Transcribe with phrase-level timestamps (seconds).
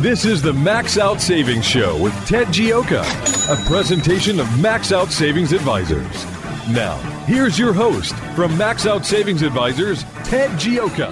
[0.00, 3.02] This is the Max Out Savings Show with Ted Gioka,
[3.50, 6.24] a presentation of Max Out Savings Advisors.
[6.72, 11.10] Now, here's your host from Max Out Savings Advisors, Ted Gioka.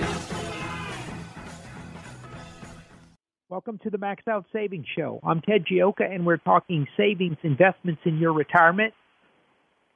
[3.49, 5.19] Welcome to the Max Out Savings Show.
[5.25, 8.95] I'm Ted Gioka, and we're talking savings investments in your retirement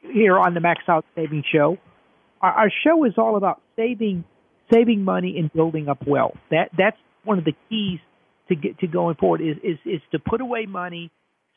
[0.01, 1.79] here on the Max Out Savings Show.
[2.41, 4.25] Our, our show is all about saving
[4.75, 6.39] saving money and building up wealth.
[6.51, 8.01] That that's one of the keys
[8.51, 11.11] to get to going forward is is is to put away money,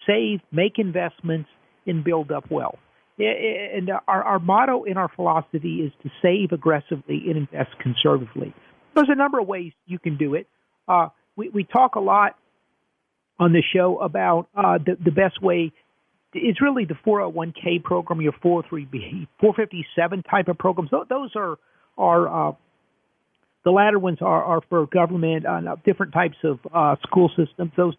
[0.07, 1.49] save, make investments,
[1.85, 2.79] and build up wealth.
[3.19, 8.55] And our, our motto in our philosophy is to save aggressively and invest conservatively.
[8.95, 10.47] There's a number of ways you can do it.
[10.87, 12.35] Uh, we, we talk a lot
[13.39, 15.71] on the show about uh, the, the best way
[16.33, 20.89] is really the 401k program, your 403b, 457 type of programs.
[20.91, 21.57] Those are
[21.95, 22.53] are uh,
[23.63, 27.71] the latter ones are, are for government, uh, different types of uh, school systems.
[27.77, 27.95] Those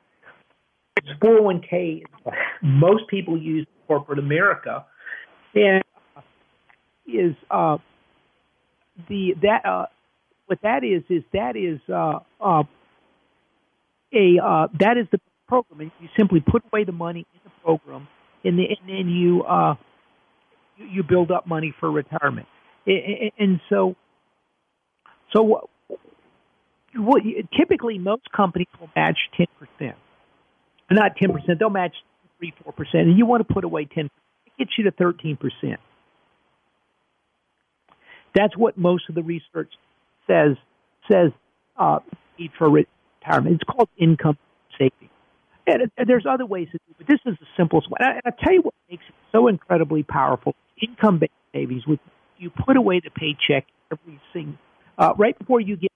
[1.22, 2.02] 401k,
[2.62, 4.84] most people use corporate America,
[5.54, 5.82] and
[7.06, 7.78] is uh,
[9.08, 9.86] the that uh,
[10.46, 12.62] what that is is that is uh, uh,
[14.12, 17.50] a uh, that is the program, and you simply put away the money in the
[17.62, 18.08] program,
[18.44, 19.74] and, the, and then you uh,
[20.76, 22.46] you, you build up money for retirement,
[22.86, 23.94] and, and so
[25.34, 25.64] so what,
[26.96, 27.22] what
[27.56, 29.96] typically most companies will match ten percent,
[30.90, 31.58] not ten percent.
[31.58, 31.94] They'll match
[32.38, 34.06] three four percent, and you want to put away ten.
[34.46, 35.80] It gets you to thirteen percent.
[38.34, 39.72] That's what most of the research
[40.26, 40.56] says
[41.10, 41.30] says
[41.76, 41.98] uh,
[42.38, 43.56] need for retirement.
[43.60, 44.38] It's called income
[44.78, 45.10] savings.
[45.66, 47.98] And, there's other ways to do it, but this is the simplest one.
[48.00, 51.86] And I, I tell you what makes it so incredibly powerful: income-based savings.
[51.86, 52.00] With
[52.38, 54.58] you put away the paycheck every single
[54.98, 55.90] uh, right before you get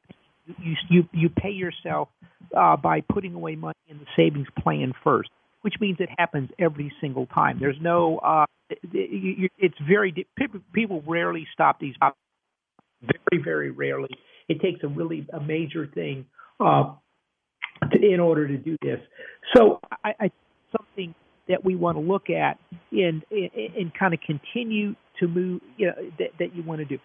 [0.61, 2.09] you you you pay yourself
[2.57, 5.31] uh, by putting away money in the savings plan first,
[5.63, 7.59] which means it happens every single time.
[7.61, 10.27] There's no uh, it's very
[10.73, 11.95] people rarely stop these
[13.03, 14.11] very very rarely.
[14.49, 16.27] It takes a really a major thing
[16.61, 16.95] uh,
[17.93, 19.01] to, in order to do this.
[19.55, 20.31] So I, I
[20.77, 21.15] something
[21.49, 22.59] that we want to look at
[22.93, 26.99] and and kind of continue to move you know that, that you want to do.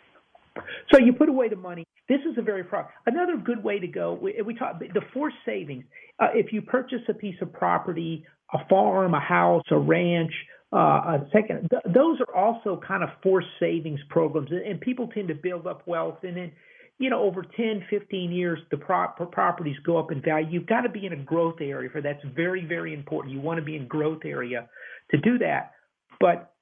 [0.91, 1.86] So you put away the money.
[2.08, 4.14] This is a very pro- another good way to go.
[4.14, 5.84] We, we talk the forced savings.
[6.19, 10.31] Uh, if you purchase a piece of property, a farm, a house, a ranch,
[10.72, 15.08] uh, a second, th- those are also kind of forced savings programs, and, and people
[15.08, 16.52] tend to build up wealth, and then
[17.00, 20.47] you know over 10, 15 years, the pro- properties go up in value.
[20.50, 23.34] You've got to be in a growth area for that's very, very important.
[23.34, 24.69] You want to be in growth area
[25.12, 25.72] to do that,
[26.19, 26.53] but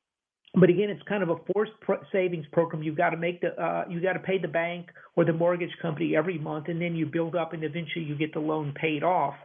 [0.53, 2.83] but again, it's kind of a forced pro- savings program.
[2.83, 5.71] You've got to make the uh, you got to pay the bank or the mortgage
[5.81, 9.01] company every month, and then you build up, and eventually you get the loan paid
[9.01, 9.35] off,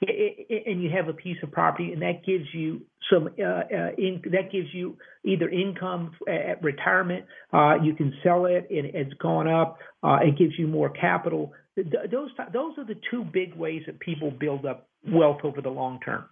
[0.00, 2.82] it, it, and you have a piece of property, and that gives you
[3.12, 7.24] some uh, uh, in, that gives you either income at retirement.
[7.52, 9.78] Uh, you can sell it, and it's gone up.
[10.04, 11.52] Uh, it gives you more capital.
[11.76, 15.98] Those those are the two big ways that people build up wealth over the long
[16.04, 16.26] term.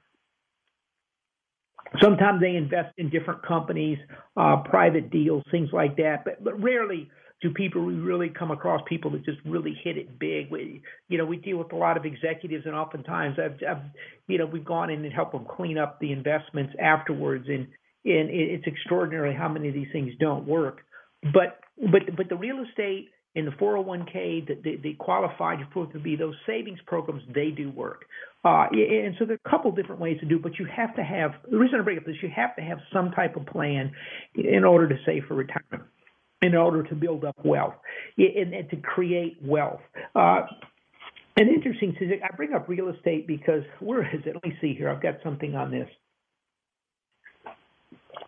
[2.00, 3.98] Sometimes they invest in different companies,
[4.36, 6.24] uh, private deals, things like that.
[6.24, 7.10] But but rarely
[7.42, 10.50] do people really come across people that just really hit it big.
[10.50, 13.82] We, you know, we deal with a lot of executives, and oftentimes I've, I've
[14.28, 17.66] you know, we've gone in and helped them clean up the investments afterwards, and
[18.04, 20.80] and it's extraordinary how many of these things don't work.
[21.22, 21.60] But
[21.90, 26.34] but but the real estate in the 401k, the, the, the qualified to be those
[26.46, 28.04] savings programs, they do work.
[28.44, 31.02] Uh, and so there are a couple different ways to do, but you have to
[31.02, 33.92] have the reason I bring up this, you have to have some type of plan
[34.34, 35.88] in order to save for retirement,
[36.42, 37.74] in order to build up wealth,
[38.18, 39.80] and, and to create wealth.
[40.14, 40.42] Uh,
[41.36, 44.34] an interesting thing, I bring up real estate because where is it?
[44.34, 44.90] Let me see here.
[44.90, 45.88] I've got something on this.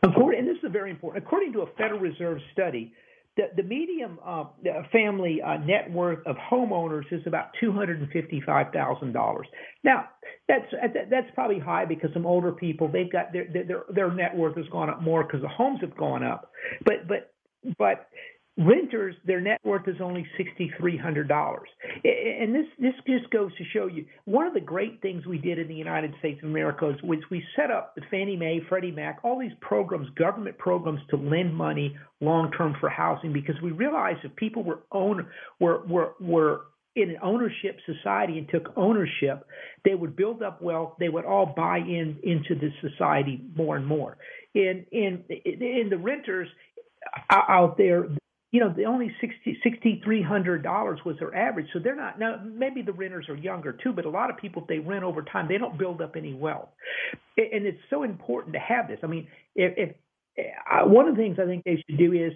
[0.02, 2.92] according, and this is very important, according to a Federal Reserve study,
[3.36, 4.44] the, the medium uh,
[4.92, 9.46] family uh, net worth of homeowners is about two hundred and fifty-five thousand dollars.
[9.82, 10.08] Now,
[10.46, 10.66] that's
[11.10, 14.66] that's probably high because some older people they've got their their their net worth has
[14.70, 16.50] gone up more because the homes have gone up.
[16.84, 17.32] But but
[17.76, 18.08] but
[18.56, 21.68] Renters, their net worth is only sixty three hundred dollars,
[22.04, 25.58] and this this just goes to show you one of the great things we did
[25.58, 28.92] in the United States of America is was we set up the Fannie Mae, Freddie
[28.92, 33.72] Mac, all these programs, government programs to lend money long term for housing because we
[33.72, 35.26] realized if people were own
[35.58, 36.60] were were were
[36.94, 39.48] in an ownership society and took ownership,
[39.84, 40.94] they would build up wealth.
[41.00, 44.16] They would all buy in into the society more and more.
[44.54, 46.48] In in in the renters
[47.30, 48.06] uh, out there,
[48.54, 51.66] you know, the only sixty sixty three hundred dollars was their average.
[51.72, 52.40] So they're not now.
[52.44, 55.22] Maybe the renters are younger too, but a lot of people if they rent over
[55.22, 56.68] time, they don't build up any wealth,
[57.36, 59.00] and it's so important to have this.
[59.02, 59.96] I mean, if,
[60.38, 62.32] if uh, one of the things I think they should do is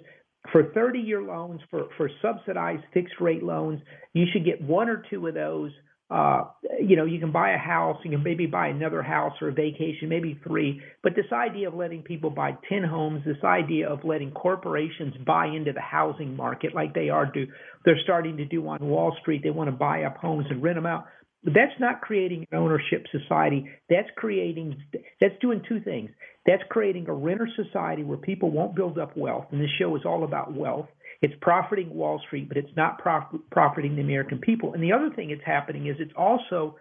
[0.51, 3.81] for 30 year loans for for subsidized fixed rate loans,
[4.13, 5.71] you should get one or two of those
[6.11, 6.45] uh,
[6.81, 9.53] you know, you can buy a house, you can maybe buy another house or a
[9.53, 10.81] vacation, maybe three.
[11.03, 15.47] But this idea of letting people buy 10 homes, this idea of letting corporations buy
[15.47, 17.47] into the housing market like they are do,
[17.85, 19.43] they're starting to do on Wall Street.
[19.45, 21.05] They want to buy up homes and rent them out.
[21.45, 23.69] But that's not creating an ownership society.
[23.91, 24.83] That's creating,
[25.21, 26.11] that's doing two things.
[26.47, 29.47] That's creating a renter society where people won't build up wealth.
[29.53, 30.89] And this show is all about wealth.
[31.21, 34.75] It's profiting Wall Street, but it's not prof- profiting the American people.
[34.75, 36.77] And the other thing that's happening is it's also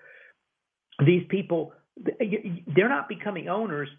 [1.06, 3.89] these people, they're not becoming owners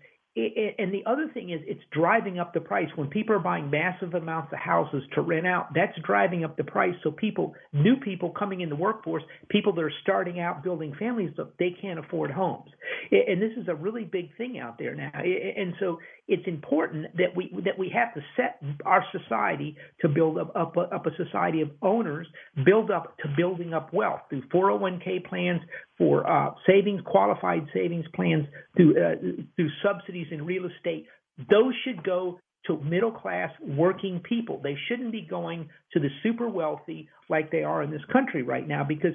[0.78, 2.88] and the other thing is it's driving up the price.
[2.94, 6.64] When people are buying massive amounts of houses to rent out that's driving up the
[6.64, 6.94] price.
[7.02, 11.30] So people new people coming in the workforce people that are starting out building families
[11.58, 12.70] they can't afford homes.
[13.10, 15.10] And this is a really big thing out there now.
[15.14, 15.98] And so
[16.28, 20.76] it's important that we that we have to set our society to build up up
[20.76, 22.26] a, up a society of owners
[22.64, 25.62] build up to building up wealth through 401k plans
[25.98, 28.46] for uh, savings, qualified savings plans
[28.76, 29.16] through uh,
[29.56, 31.06] through subsidies in real estate.
[31.50, 34.60] Those should go to middle class working people.
[34.62, 38.66] They shouldn't be going to the super wealthy like they are in this country right
[38.66, 39.14] now because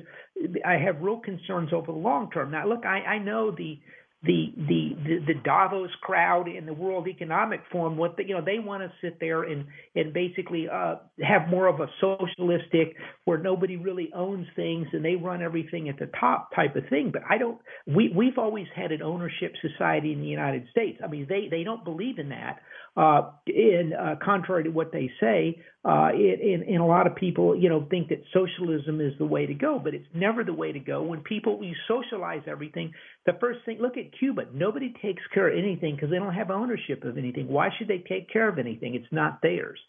[0.66, 2.52] I have real concerns over the long term.
[2.52, 3.80] Now, look, I, I know the
[4.24, 8.44] the, the the the Davos crowd in the World Economic Forum, what the, you know,
[8.44, 9.66] they want to sit there and
[9.96, 15.16] and basically uh, have more of a socialistic, where nobody really owns things and they
[15.16, 17.12] run everything at the top type of thing.
[17.12, 17.60] But I don't.
[17.86, 21.02] We we've always had an ownership society in the United States.
[21.04, 22.62] I mean, they they don't believe in that.
[22.96, 27.56] Uh, in uh, contrary to what they say, uh, in, in a lot of people,
[27.56, 30.72] you know, think that socialism is the way to go, but it's never the way
[30.72, 31.02] to go.
[31.02, 32.94] When people you socialize everything,
[33.26, 34.44] the first thing, look at Cuba.
[34.54, 37.48] Nobody takes care of anything because they don't have ownership of anything.
[37.48, 38.94] Why should they take care of anything?
[38.94, 39.80] It's not theirs.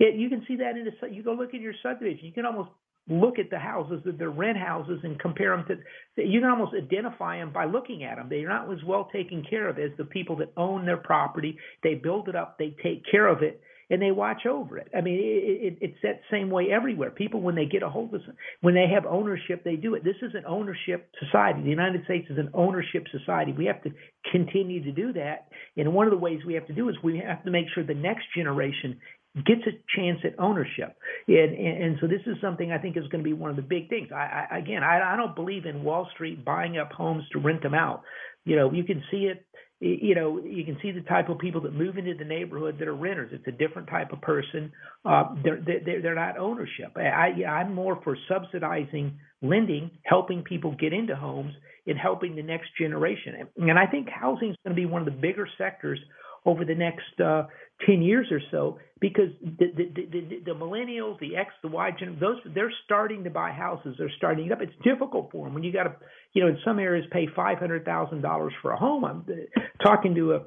[0.00, 2.24] It, you can see that in the you go look at your subdivision.
[2.24, 2.70] You can almost
[3.08, 6.74] look at the houses that they're rent houses and compare them to you can almost
[6.74, 10.04] identify them by looking at them they're not as well taken care of as the
[10.04, 11.56] people that own their property.
[11.82, 14.88] They build it up they take care of it and they watch over it.
[14.96, 17.10] I mean it, it, it's that same way everywhere.
[17.10, 18.22] People when they get a hold of
[18.60, 20.02] when they have ownership they do it.
[20.02, 21.62] This is an ownership society.
[21.62, 23.52] The united states is an ownership society.
[23.52, 23.90] We have to
[24.32, 25.46] continue to do that.
[25.76, 27.84] And one of the ways we have to do is we have to make sure
[27.84, 28.98] the next generation
[29.44, 30.96] gets a chance at ownership.
[31.28, 33.56] And, and, and, so this is something I think is going to be one of
[33.56, 34.08] the big things.
[34.10, 37.62] I, I again, I, I don't believe in Wall Street buying up homes to rent
[37.62, 38.02] them out.
[38.44, 39.44] You know, you can see it.
[39.78, 42.88] You know, you can see the type of people that move into the neighborhood that
[42.88, 43.30] are renters.
[43.34, 44.72] It's a different type of person.
[45.04, 46.96] Uh, they're, they're they're not ownership.
[46.96, 51.52] I, I'm more for subsidizing lending, helping people get into homes,
[51.86, 53.34] and helping the next generation.
[53.38, 56.00] And And I think housing is going to be one of the bigger sectors
[56.46, 57.44] over the next uh,
[57.84, 62.38] 10 years or so because the, the, the, the millennials, the X, the Y, those
[62.54, 63.96] they're starting to buy houses.
[63.98, 64.62] They're starting up.
[64.62, 65.96] It's difficult for them when you got to,
[66.32, 69.04] you know, in some areas pay five hundred thousand dollars for a home.
[69.04, 70.40] I'm uh, talking to a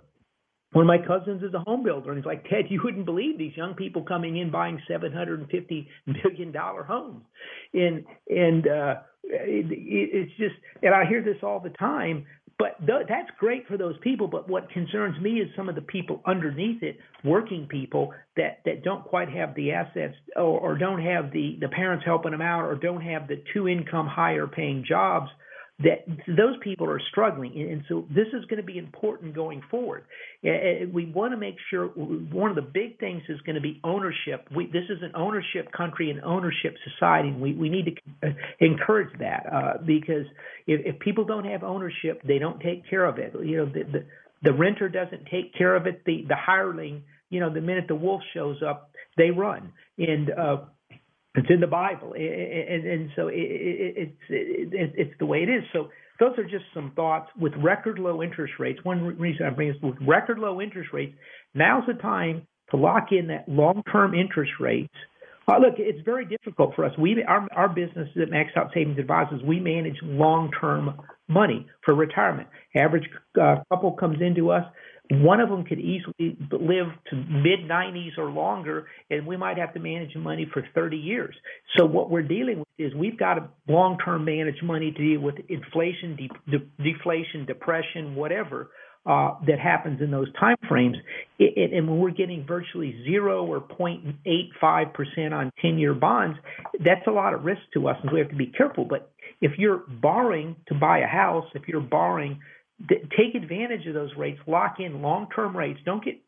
[0.71, 3.39] one of my cousins is a home builder, and he's like, Ted, you wouldn't believe
[3.39, 7.23] these young people coming in buying seven hundred and fifty million dollar homes,
[7.73, 12.25] and and uh, it, it, it's just, and I hear this all the time.
[12.59, 14.27] But th- that's great for those people.
[14.27, 18.83] But what concerns me is some of the people underneath it, working people that, that
[18.83, 22.65] don't quite have the assets or, or don't have the, the parents helping them out
[22.65, 25.29] or don't have the two income higher paying jobs
[25.81, 27.53] that those people are struggling.
[27.71, 30.03] And so this is going to be important going forward.
[30.43, 34.47] We want to make sure one of the big things is going to be ownership.
[34.53, 37.29] We, this is an ownership country and ownership society.
[37.29, 40.25] And we, we need to uh, encourage that uh, because
[40.67, 43.33] if, if people don't have ownership, they don't take care of it.
[43.41, 44.05] You know, the, the
[44.41, 47.95] the renter doesn't take care of it, the the hireling, you know, the minute the
[47.95, 49.73] wolf shows up, they run.
[49.97, 50.57] And uh,
[51.35, 55.63] it's in the Bible, and, so it, it, it's it's the way it is.
[55.73, 58.79] So those are just some thoughts with record low interest rates.
[58.83, 61.15] One reason I bring this with record low interest rates,
[61.53, 64.93] now's the time to lock in that long term interest rates.
[65.47, 66.91] Uh, look, it's very difficult for us.
[66.97, 71.95] We our our business at Max Out Savings Advisors, we manage long term money for
[71.95, 72.47] retirement.
[72.75, 73.07] Average
[73.39, 74.63] uh, couple comes into us,
[75.11, 79.73] one of them could easily live to mid 90s or longer, and we might have
[79.73, 81.35] to manage money for 30 years.
[81.77, 85.35] So what we're dealing with is we've got to long-term manage money to deal with
[85.49, 88.69] inflation, de- de- deflation, depression, whatever.
[89.05, 90.95] Uh, that happens in those time frames.
[91.39, 96.37] It, it, and when we're getting virtually zero or 0.85% on 10 year bonds,
[96.83, 98.83] that's a lot of risk to us, and we have to be careful.
[98.83, 99.09] But
[99.41, 102.41] if you're borrowing to buy a house, if you're borrowing
[102.87, 105.79] take advantage of those rates, lock in long-term rates.
[105.85, 106.21] Don't get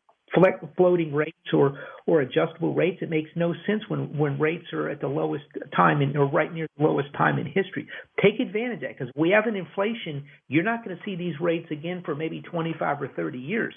[0.76, 2.98] floating rates or or adjustable rates.
[3.02, 5.44] It makes no sense when when rates are at the lowest
[5.76, 7.86] time in, or right near the lowest time in history.
[8.22, 10.24] Take advantage of that because we have an inflation.
[10.48, 13.74] You're not going to see these rates again for maybe 25 or 30 years.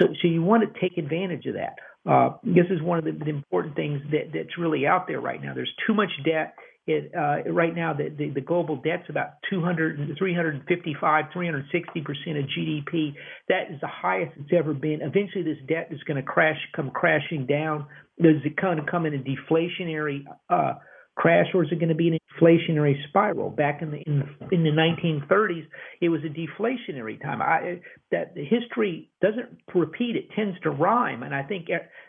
[0.00, 1.76] So so you want to take advantage of that.
[2.08, 5.42] Uh, this is one of the, the important things that that's really out there right
[5.42, 5.54] now.
[5.54, 6.54] There's too much debt
[6.86, 12.44] it, uh, right now, the, the, the, global debt's about 200, 355, 360 percent of
[12.44, 13.14] GDP.
[13.48, 15.00] That is the highest it's ever been.
[15.02, 17.86] Eventually, this debt is going to crash, come crashing down.
[18.22, 20.74] Does it kind of come in a deflationary uh,
[21.16, 23.50] crash, or is it going to be an inflationary spiral?
[23.50, 25.66] Back in the in, in the 1930s,
[26.00, 27.42] it was a deflationary time.
[27.42, 27.80] I,
[28.12, 31.66] that the history doesn't repeat; it tends to rhyme, and I think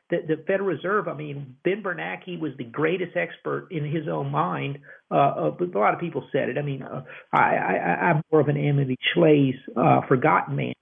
[0.10, 1.08] the, the Federal Reserve.
[1.08, 4.80] I mean, Ben Bernanke was the greatest expert in his own mind.
[5.10, 6.58] Uh, but a lot of people said it.
[6.58, 7.78] I mean, uh, I, I,
[8.10, 10.74] I'm more of an Amity Shlaes uh, forgotten man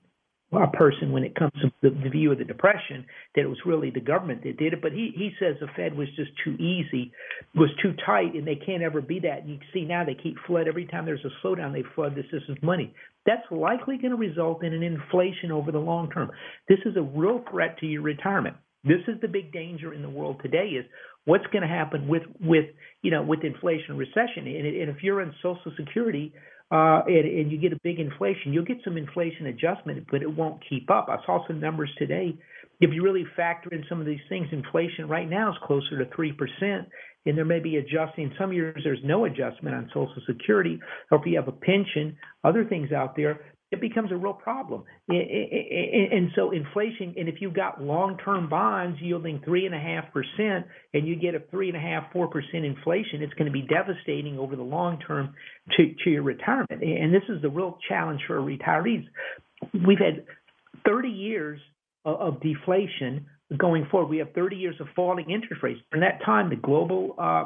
[0.64, 3.58] a person when it comes to the, the view of the depression that it was
[3.66, 4.82] really the government that did it.
[4.82, 7.12] But he he says the Fed was just too easy,
[7.56, 9.44] was too tight, and they can't ever be that.
[9.44, 12.24] And you see now they keep flood every time there's a slowdown, they flood the
[12.24, 12.94] system's money.
[13.26, 16.32] That's likely going to result in an inflation over the long term.
[16.70, 18.58] This is a real threat to your retirement.
[18.84, 20.86] This is the big danger in the world today is
[21.26, 22.66] what's going to happen with with
[23.02, 26.34] you know with inflation recession and, and if you're in social security
[26.72, 30.36] uh, and, and you get a big inflation, you'll get some inflation adjustment, but it
[30.36, 31.08] won't keep up.
[31.10, 32.36] I saw some numbers today.
[32.82, 36.06] If you really factor in some of these things, inflation right now is closer to
[36.06, 36.86] 3%,
[37.26, 38.34] and there may be adjusting.
[38.38, 40.80] Some years there's no adjustment on Social Security,
[41.12, 43.40] or if you have a pension, other things out there,
[43.72, 44.84] it becomes a real problem.
[45.10, 50.68] And so inflation, and if you've got long-term bonds yielding three and a half percent,
[50.94, 53.64] and you get a three and a half, four percent inflation, it's going to be
[53.64, 55.34] devastating over the long term
[55.78, 56.84] to, to your retirement.
[56.84, 59.06] And this is the real challenge for retirees.
[59.74, 60.26] We've had
[60.86, 61.60] 30 years
[62.06, 63.26] of, deflation
[63.58, 64.10] going forward.
[64.10, 65.80] We have 30 years of falling interest rates.
[65.92, 67.46] In that time, the global uh,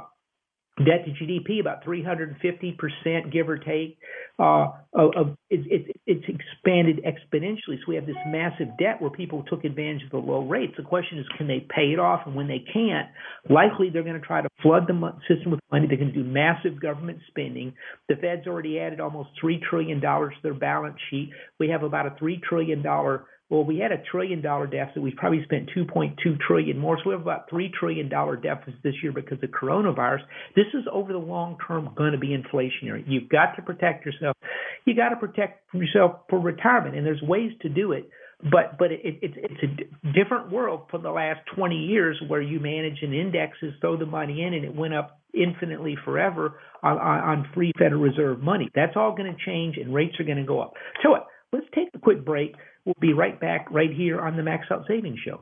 [0.79, 3.97] debt to GDP about 350 percent, give or take.
[4.39, 7.75] Uh, of, it, it, it's expanded exponentially.
[7.77, 10.73] So we have this massive debt where people took advantage of the low rates.
[10.77, 12.21] The question is, can they pay it off?
[12.25, 13.09] And when they can't,
[13.49, 15.87] likely they're going to try to flood the system with money.
[15.87, 17.73] They're going to do massive government spending.
[18.07, 21.31] The Fed's already added almost three trillion dollars to their balance sheet.
[21.59, 25.01] We have about a three trillion dollar well, we had a trillion dollar deficit.
[25.01, 26.15] We probably spent 2.2
[26.45, 26.97] trillion more.
[26.97, 30.19] So we have about three trillion dollar deficit this year because of coronavirus.
[30.55, 33.03] This is over the long term going to be inflationary.
[33.07, 34.37] You've got to protect yourself.
[34.85, 38.09] You got to protect yourself for retirement, and there's ways to do it.
[38.41, 42.59] But but it, it, it's a different world for the last 20 years where you
[42.59, 47.49] manage an indexes, throw the money in, and it went up infinitely forever on, on
[47.53, 48.69] free Federal Reserve money.
[48.75, 50.73] That's all going to change, and rates are going to go up.
[51.03, 51.17] So
[51.51, 52.55] let's take a quick break.
[52.85, 55.41] We'll be right back right here on the Max Out Savings Show.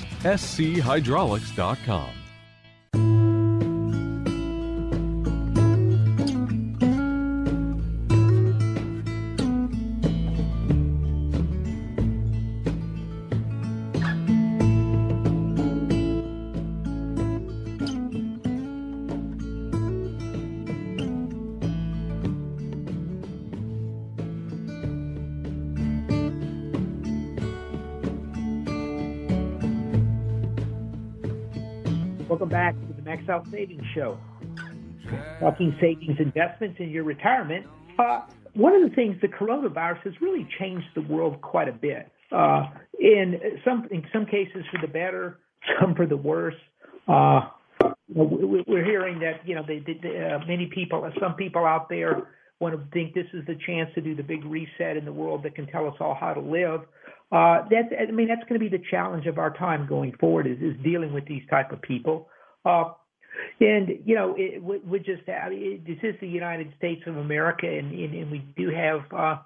[0.23, 2.20] schydraulics.com.
[32.53, 34.17] Out Savings Show.
[35.39, 37.65] Talking savings investments in your retirement.
[37.97, 38.21] Uh,
[38.53, 42.11] one of the things, the coronavirus has really changed the world quite a bit.
[42.31, 42.63] Uh,
[42.99, 45.39] in some in some cases for the better,
[45.79, 46.55] some for the worse.
[47.07, 47.41] Uh,
[48.13, 52.27] we're hearing that you know the, the, uh, many people, some people out there
[52.59, 55.43] want to think this is the chance to do the big reset in the world
[55.43, 56.81] that can tell us all how to live.
[57.31, 60.47] Uh, that's I mean that's going to be the challenge of our time going forward
[60.47, 62.27] is, is dealing with these type of people.
[62.65, 62.91] Uh,
[63.59, 67.67] and you know, it, we just have, it, this is the United States of America,
[67.67, 69.37] and, and, and we do have uh,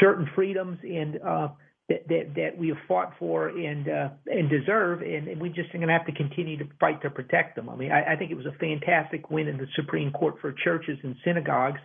[0.00, 1.48] certain freedoms and uh,
[1.88, 5.78] that, that that we have fought for and uh, and deserve, and, we just are
[5.78, 7.68] going to have to continue to fight to protect them.
[7.68, 10.52] I mean, I, I think it was a fantastic win in the Supreme Court for
[10.52, 11.80] churches and synagogues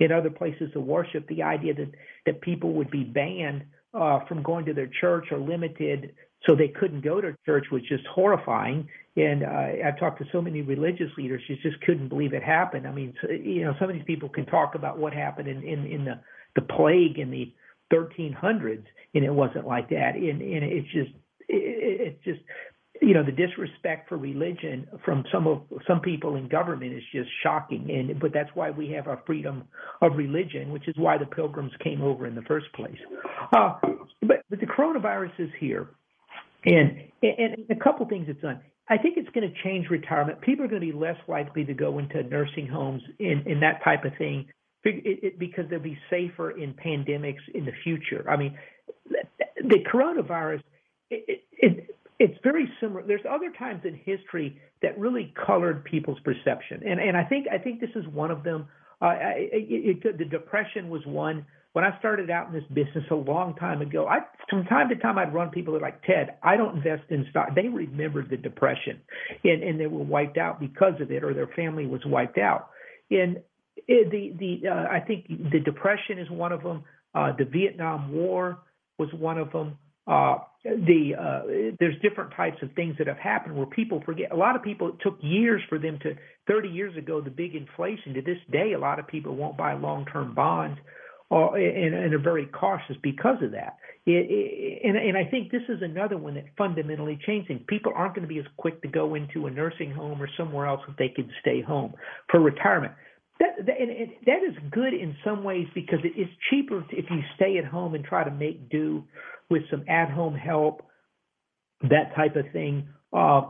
[0.00, 1.28] and other places of worship.
[1.28, 1.90] The idea that
[2.26, 6.14] that people would be banned uh, from going to their church or limited
[6.46, 8.88] so they couldn't go to church was just horrifying.
[9.16, 12.86] And I've talked to so many religious leaders, you just couldn't believe it happened.
[12.86, 15.86] I mean, you know, some of these people can talk about what happened in in,
[15.86, 16.20] in the
[16.56, 17.52] the plague in the
[17.92, 20.14] 1300s, and it wasn't like that.
[20.14, 21.10] And and it's just
[21.48, 22.40] it, it's just
[23.02, 27.28] you know the disrespect for religion from some of some people in government is just
[27.42, 29.64] shocking and but that's why we have our freedom
[30.02, 32.98] of religion which is why the pilgrims came over in the first place
[33.54, 33.74] uh,
[34.20, 35.88] but but the coronavirus is here
[36.64, 38.60] and, and a couple things it's done.
[38.88, 40.40] I think it's going to change retirement.
[40.40, 43.82] People are going to be less likely to go into nursing homes and, and that
[43.84, 44.46] type of thing
[44.84, 48.28] it, it, because they'll be safer in pandemics in the future.
[48.28, 48.58] I mean,
[49.08, 50.62] the coronavirus,
[51.10, 53.02] it, it, it's very similar.
[53.06, 57.58] There's other times in history that really colored people's perception, and and I think I
[57.58, 58.66] think this is one of them.
[59.00, 63.54] Uh, it, the depression was one when I started out in this business a long
[63.54, 64.18] time ago, I
[64.50, 67.54] from time to time I'd run people that like Ted, I don't invest in stock.
[67.54, 69.00] They remembered the depression,
[69.42, 72.68] and and they were wiped out because of it, or their family was wiped out.
[73.10, 73.38] And
[73.88, 76.84] it, the the uh, I think the depression is one of them.
[77.14, 78.58] Uh, the Vietnam War
[78.98, 79.78] was one of them.
[80.06, 84.30] Uh, the uh, there's different types of things that have happened where people forget.
[84.30, 86.16] A lot of people it took years for them to.
[86.48, 88.14] 30 years ago, the big inflation.
[88.14, 90.76] To this day, a lot of people won't buy long-term bonds
[91.32, 93.78] or, and, and are very cautious because of that.
[94.04, 97.60] It, it, and, and I think this is another one that fundamentally changing.
[97.68, 100.66] People aren't going to be as quick to go into a nursing home or somewhere
[100.66, 101.94] else if they can stay home
[102.30, 102.92] for retirement.
[103.40, 107.20] That, that, and that is good in some ways because it is cheaper if you
[107.34, 109.02] stay at home and try to make do
[109.48, 110.82] with some at-home help,
[111.80, 112.88] that type of thing.
[113.10, 113.42] Uh,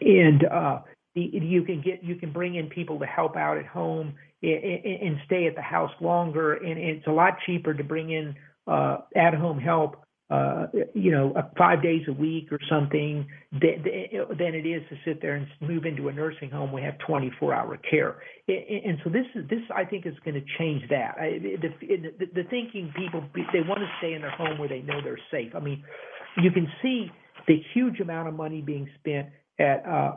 [0.00, 0.78] and uh,
[1.14, 5.46] you can get you can bring in people to help out at home and stay
[5.46, 6.54] at the house longer.
[6.54, 8.34] And it's a lot cheaper to bring in
[8.66, 14.82] uh, at-home help uh, you know, five days a week or something than it is
[14.88, 16.72] to sit there and move into a nursing home.
[16.72, 18.16] We have 24-hour care,
[18.48, 21.16] and so this is this I think is going to change that.
[21.18, 25.00] The, the, the thinking people they want to stay in their home where they know
[25.04, 25.54] they're safe.
[25.54, 25.84] I mean,
[26.42, 27.12] you can see
[27.46, 29.28] the huge amount of money being spent
[29.58, 30.16] at uh,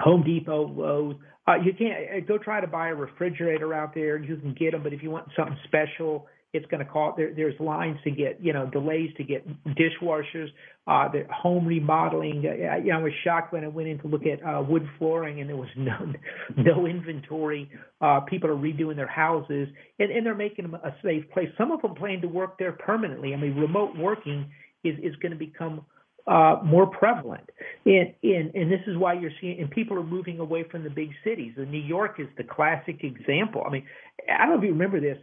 [0.00, 1.16] Home Depot, Lowe's.
[1.48, 4.18] Uh, you can't go try to buy a refrigerator out there.
[4.18, 7.16] You can get them, but if you want something special it's going to cost.
[7.16, 10.48] There, there's lines to get, you know, delays to get dishwashers.
[10.86, 12.44] Uh, the home remodeling.
[12.46, 14.88] Uh, you know, I was shocked when I went in to look at uh, wood
[14.98, 16.12] flooring, and there was no
[16.56, 17.70] no inventory.
[18.00, 21.48] Uh, people are redoing their houses, and, and they're making them a safe place.
[21.58, 23.34] Some of them plan to work there permanently.
[23.34, 24.50] I mean, remote working
[24.84, 25.84] is is going to become
[26.26, 27.48] uh, more prevalent.
[27.84, 30.90] And, and, and this is why you're seeing, and people are moving away from the
[30.90, 31.52] big cities.
[31.56, 33.62] And New York is the classic example.
[33.66, 33.86] I mean,
[34.28, 35.18] I don't know if you remember this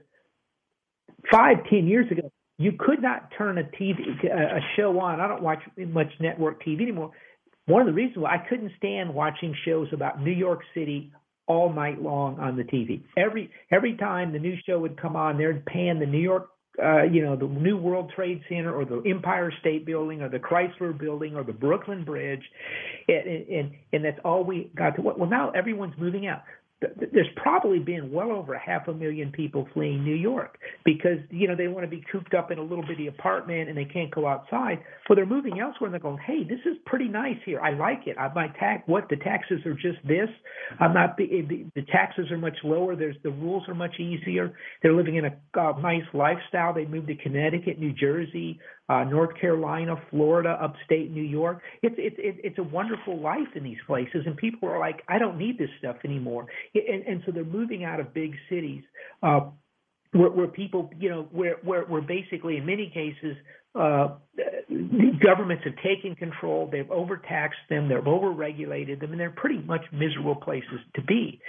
[1.31, 5.19] five, ten years ago, you could not turn a TV a show on.
[5.19, 7.11] I don't watch much network TV anymore.
[7.65, 11.11] One of the reasons why I couldn't stand watching shows about New York City
[11.47, 13.01] all night long on the TV.
[13.17, 16.49] Every every time the new show would come on, they'd pan the New York,
[16.81, 20.39] uh, you know, the New World Trade Center or the Empire State Building or the
[20.39, 22.43] Chrysler Building or the Brooklyn Bridge,
[23.07, 25.01] and and, and that's all we got to.
[25.01, 26.41] Well, now everyone's moving out
[27.11, 31.47] there's probably been well over a half a million people fleeing New York because you
[31.47, 34.13] know they want to be cooped up in a little bitty apartment and they can't
[34.13, 34.79] go outside.
[35.07, 37.59] Well, they're moving elsewhere and they're going, hey, this is pretty nice here.
[37.61, 38.17] I like it.
[38.17, 40.29] I, my tax, what the taxes are just this.
[40.79, 42.95] I'm not the, the the taxes are much lower.
[42.95, 44.53] There's the rules are much easier.
[44.81, 46.73] They're living in a uh, nice lifestyle.
[46.73, 51.61] They moved to Connecticut, New Jersey, uh, North Carolina, Florida, upstate New York.
[51.81, 55.37] It's it's it's a wonderful life in these places, and people are like, I don't
[55.37, 58.83] need this stuff anymore, and and so they're moving out of big cities.
[59.21, 59.51] Uh,
[60.11, 63.35] where, where people, you know, where, where, where basically in many cases,
[63.75, 64.09] uh,
[65.19, 70.35] governments have taken control, they've overtaxed them, they've overregulated them, and they're pretty much miserable
[70.35, 71.41] places to be.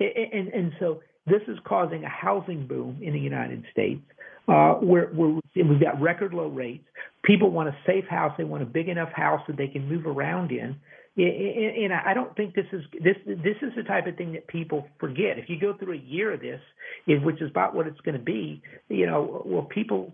[0.00, 4.02] And, and, and so this is causing a housing boom in the United States
[4.48, 6.84] uh, where, where we've got record low rates.
[7.24, 8.32] People want a safe house.
[8.38, 10.76] They want a big enough house that they can move around in.
[11.18, 14.86] And I don't think this is this this is the type of thing that people
[15.00, 15.38] forget.
[15.38, 16.60] If you go through a year of this,
[17.06, 20.12] which is about what it's going to be, you know, well, people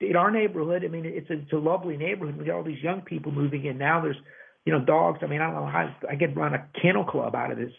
[0.00, 0.84] in our neighborhood.
[0.84, 2.36] I mean, it's a, it's a lovely neighborhood.
[2.36, 4.00] We got all these young people moving in now.
[4.00, 4.16] There's
[4.64, 5.18] you know, dogs.
[5.22, 7.72] I mean, I don't know how I could run a kennel club out of this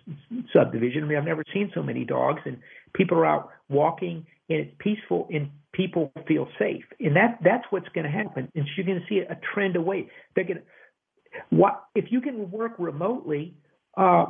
[0.54, 1.04] subdivision.
[1.04, 2.58] I mean, I've never seen so many dogs, and
[2.94, 7.88] people are out walking, and it's peaceful, and people feel safe, and that that's what's
[7.90, 8.50] going to happen.
[8.56, 10.10] And you're going to see a trend away.
[10.36, 10.62] They're going
[11.50, 13.56] what if you can work remotely.
[13.98, 14.26] Uh,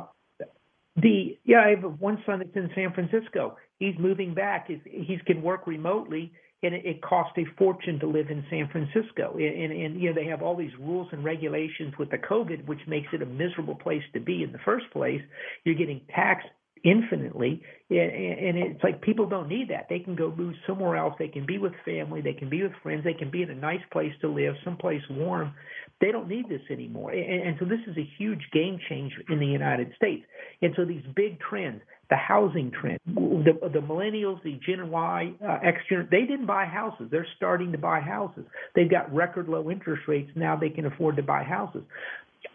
[0.96, 3.56] the yeah, I have one son that's in San Francisco.
[3.78, 4.68] He's moving back.
[4.68, 6.32] He's, he can work remotely
[6.62, 9.36] and it, it costs a fortune to live in San Francisco.
[9.36, 12.66] And, and, and you know they have all these rules and regulations with the COVID,
[12.66, 15.20] which makes it a miserable place to be in the first place.
[15.64, 16.48] You're getting taxed
[16.86, 21.26] infinitely and it's like people don't need that they can go move somewhere else they
[21.26, 23.80] can be with family they can be with friends they can be in a nice
[23.90, 25.52] place to live someplace warm
[26.00, 29.46] they don't need this anymore and, so this is a huge game changer in the
[29.46, 30.24] united states
[30.62, 33.00] and so these big trends the housing trend.
[33.06, 37.08] The, the millennials, the Gen Y, uh, X Gen, they didn't buy houses.
[37.10, 38.44] They're starting to buy houses.
[38.76, 40.30] They've got record low interest rates.
[40.36, 41.82] Now they can afford to buy houses.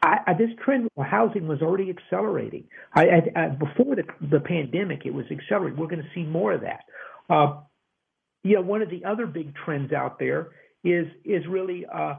[0.04, 2.66] I, I, this trend of housing was already accelerating.
[2.94, 3.22] I,
[3.60, 5.80] before the, the pandemic, it was accelerating.
[5.80, 6.84] We're going to see more of that.
[7.30, 7.62] Uh,
[8.44, 10.50] you know, one of the other big trends out there
[10.84, 12.16] is is really uh,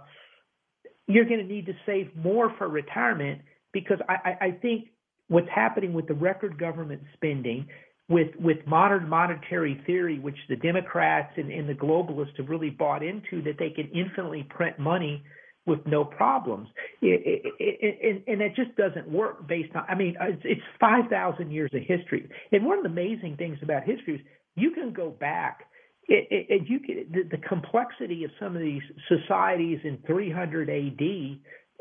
[1.08, 4.88] you're going to need to save more for retirement because I, I think
[5.28, 7.66] what's happening with the record government spending,
[8.08, 13.02] with with modern monetary theory, which the Democrats and, and the globalists have really bought
[13.02, 15.22] into, that they can infinitely print money
[15.66, 16.68] with no problems,
[17.00, 19.84] it, it, it, and that just doesn't work based on.
[19.88, 23.58] I mean, it's, it's five thousand years of history, and one of the amazing things
[23.62, 24.20] about history is
[24.56, 25.66] you can go back.
[26.08, 31.38] It, it, you can, the, the complexity of some of these societies in 300 AD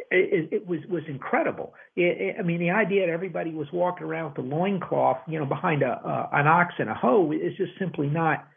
[0.09, 1.73] it, it was was incredible.
[1.95, 5.39] It, it, I mean, the idea that everybody was walking around with a loincloth, you
[5.39, 8.47] know, behind a, a an ox and a hoe is just simply not,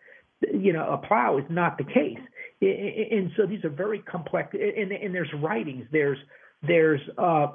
[0.53, 2.19] you know, a plow is not the case.
[2.65, 4.55] And so these are very complex.
[4.55, 5.87] And, and there's writings.
[5.93, 6.19] There's
[6.67, 7.49] there's uh,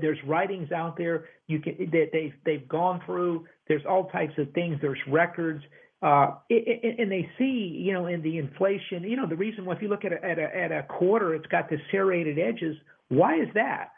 [0.00, 3.46] there's writings out there you can that they've they've gone through.
[3.68, 4.78] There's all types of things.
[4.80, 5.62] There's records.
[6.02, 9.82] Uh, and they see, you know, in the inflation, you know, the reason why if
[9.82, 12.76] you look at a, at a, at a quarter, it's got the serrated edges.
[13.08, 13.88] Why is that?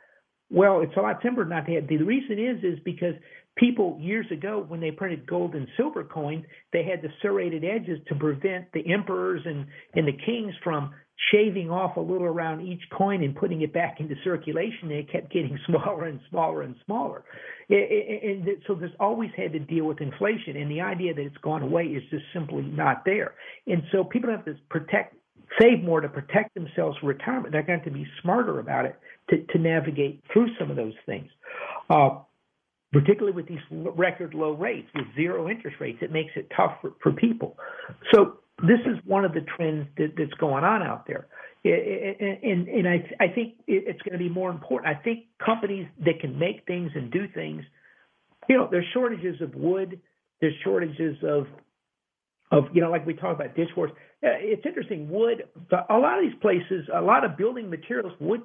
[0.50, 1.88] well, it's a lot simpler not to have.
[1.88, 3.14] The reason is is because
[3.58, 7.98] people years ago when they printed gold and silver coins, they had the serrated edges
[8.08, 10.92] to prevent the emperors and and the kings from
[11.32, 14.90] shaving off a little around each coin and putting it back into circulation.
[14.90, 17.24] It kept getting smaller and smaller and smaller,
[17.68, 20.56] and so there's always had to deal with inflation.
[20.56, 23.34] And the idea that it's gone away is just simply not there.
[23.66, 25.14] And so people have to protect
[25.60, 27.52] save more to protect themselves for retirement.
[27.52, 28.96] They're going to be smarter about it
[29.30, 31.28] to, to navigate through some of those things.
[31.88, 32.18] Uh,
[32.92, 36.92] particularly with these record low rates, with zero interest rates, it makes it tough for,
[37.02, 37.56] for people.
[38.12, 41.26] So this is one of the trends that, that's going on out there.
[41.64, 44.96] And, and I, I think it's going to be more important.
[44.96, 47.62] I think companies that can make things and do things,
[48.48, 50.00] you know, there's shortages of wood,
[50.40, 51.46] there's shortages of
[52.50, 53.90] of you know like we talk about dishwashers.
[54.24, 55.10] Uh, it's interesting.
[55.10, 55.44] Wood.
[55.90, 58.42] A lot of these places, a lot of building materials, wood.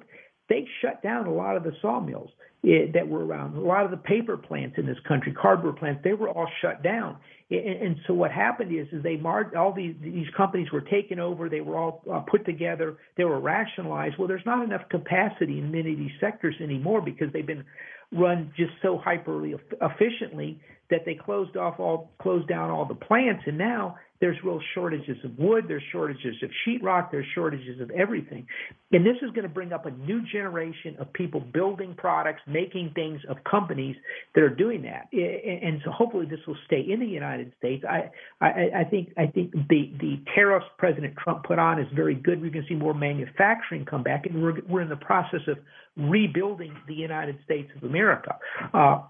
[0.48, 2.30] They shut down a lot of the sawmills
[2.66, 3.56] eh, that were around.
[3.56, 6.82] A lot of the paper plants in this country, cardboard plants, they were all shut
[6.82, 7.16] down.
[7.50, 11.18] And, and so what happened is, is they mar- all these these companies were taken
[11.18, 11.48] over.
[11.48, 12.96] They were all uh, put together.
[13.16, 14.16] They were rationalized.
[14.18, 17.64] Well, there's not enough capacity in many of these sectors anymore because they've been
[18.12, 23.42] run just so hyperly efficiently that they closed off all closed down all the plants
[23.46, 28.46] and now there's real shortages of wood, there's shortages of sheetrock, there's shortages of everything.
[28.90, 32.92] And this is going to bring up a new generation of people building products, making
[32.94, 33.96] things, of companies
[34.34, 35.12] that are doing that.
[35.12, 37.84] And so hopefully this will stay in the United States.
[37.86, 38.10] I,
[38.40, 42.40] I, I think I think the, the tariffs President Trump put on is very good.
[42.40, 45.58] We're going to see more manufacturing come back, and we're, we're in the process of
[45.98, 48.38] rebuilding the United States of America.
[48.72, 49.02] Uh,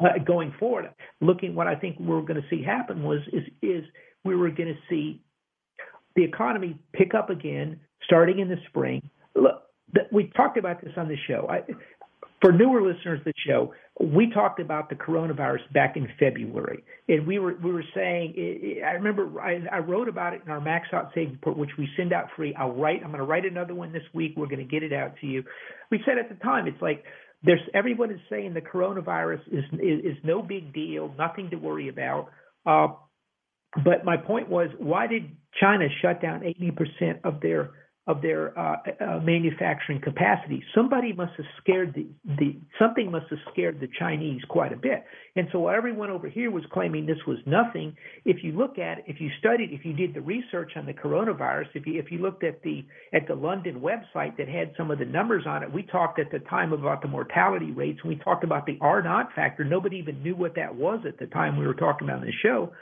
[0.00, 3.84] uh, going forward, looking what I think we're going to see happen was is is
[4.24, 5.20] we were going to see
[6.16, 9.08] the economy pick up again starting in the spring.
[9.34, 9.62] Look,
[10.10, 11.48] we talked about this on the show.
[11.48, 11.62] I,
[12.40, 17.26] for newer listeners of the show, we talked about the coronavirus back in February, and
[17.26, 18.80] we were we were saying.
[18.84, 21.88] I remember I, I wrote about it in our Max Out Savings Report, which we
[21.96, 22.54] send out free.
[22.58, 23.00] I'll write.
[23.04, 24.34] I'm going to write another one this week.
[24.36, 25.44] We're going to get it out to you.
[25.90, 27.04] We said at the time, it's like
[27.44, 31.88] there's everyone is saying the coronavirus is is, is no big deal, nothing to worry
[31.88, 32.28] about.
[32.66, 32.88] Uh,
[33.84, 35.30] but my point was, why did
[35.60, 37.70] China shut down 80% of their
[38.08, 40.60] of their uh, uh, manufacturing capacity.
[40.74, 45.04] Somebody must have scared the, the something must have scared the Chinese quite a bit.
[45.36, 47.96] And so while everyone over here was claiming this was nothing.
[48.24, 51.66] If you look at if you studied, if you did the research on the coronavirus,
[51.74, 54.98] if you if you looked at the at the London website that had some of
[54.98, 58.00] the numbers on it, we talked at the time about the mortality rates.
[58.02, 59.62] And we talked about the R naught factor.
[59.62, 62.34] Nobody even knew what that was at the time we were talking about in the
[62.42, 62.72] show.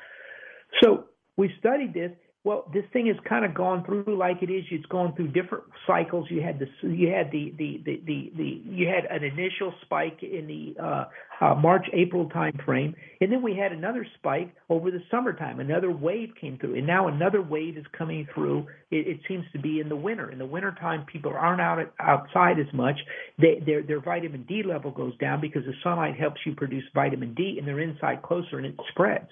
[0.83, 1.05] So
[1.37, 2.13] we studied this.
[2.43, 4.65] Well, this thing has kind of gone through like it is.
[4.71, 6.27] It's gone through different cycles.
[6.31, 10.23] You had the you had the the the the, the you had an initial spike
[10.23, 11.05] in the uh,
[11.45, 15.61] uh, March April time frame, and then we had another spike over the summertime.
[15.61, 18.67] Another wave came through, and now another wave is coming through.
[18.91, 20.31] It, it seems to be in the winter.
[20.31, 22.97] In the wintertime, people aren't out outside as much.
[23.39, 27.35] They, their their vitamin D level goes down because the sunlight helps you produce vitamin
[27.35, 29.29] D, and they're inside closer, and it spreads.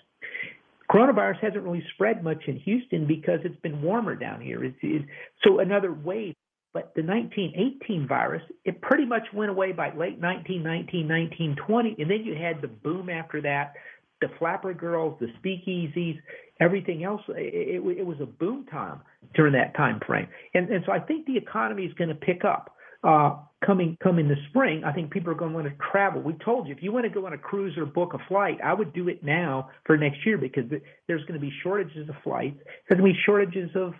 [0.90, 4.64] Coronavirus hasn't really spread much in Houston because it's been warmer down here.
[4.64, 5.04] It's, it's,
[5.44, 6.34] so another wave.
[6.74, 12.24] But the 1918 virus, it pretty much went away by late 1919, 1920, and then
[12.24, 13.72] you had the boom after that.
[14.20, 16.18] The flapper girls, the speakeasies,
[16.60, 17.22] everything else.
[17.28, 19.00] It, it, it was a boom time
[19.34, 22.44] during that time frame, and and so I think the economy is going to pick
[22.44, 25.74] up uh, coming come in the spring, I think people are going to want to
[25.90, 26.22] travel.
[26.22, 28.58] We told you if you want to go on a cruise or book a flight,
[28.64, 30.64] I would do it now for next year because
[31.06, 32.58] there's going to be shortages of flights.
[32.88, 33.94] There's going to be shortages of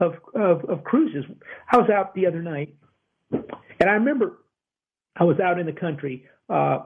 [0.00, 1.24] of of, of cruises.
[1.70, 2.74] I was out the other night,
[3.30, 4.38] and I remember
[5.16, 6.80] I was out in the country uh,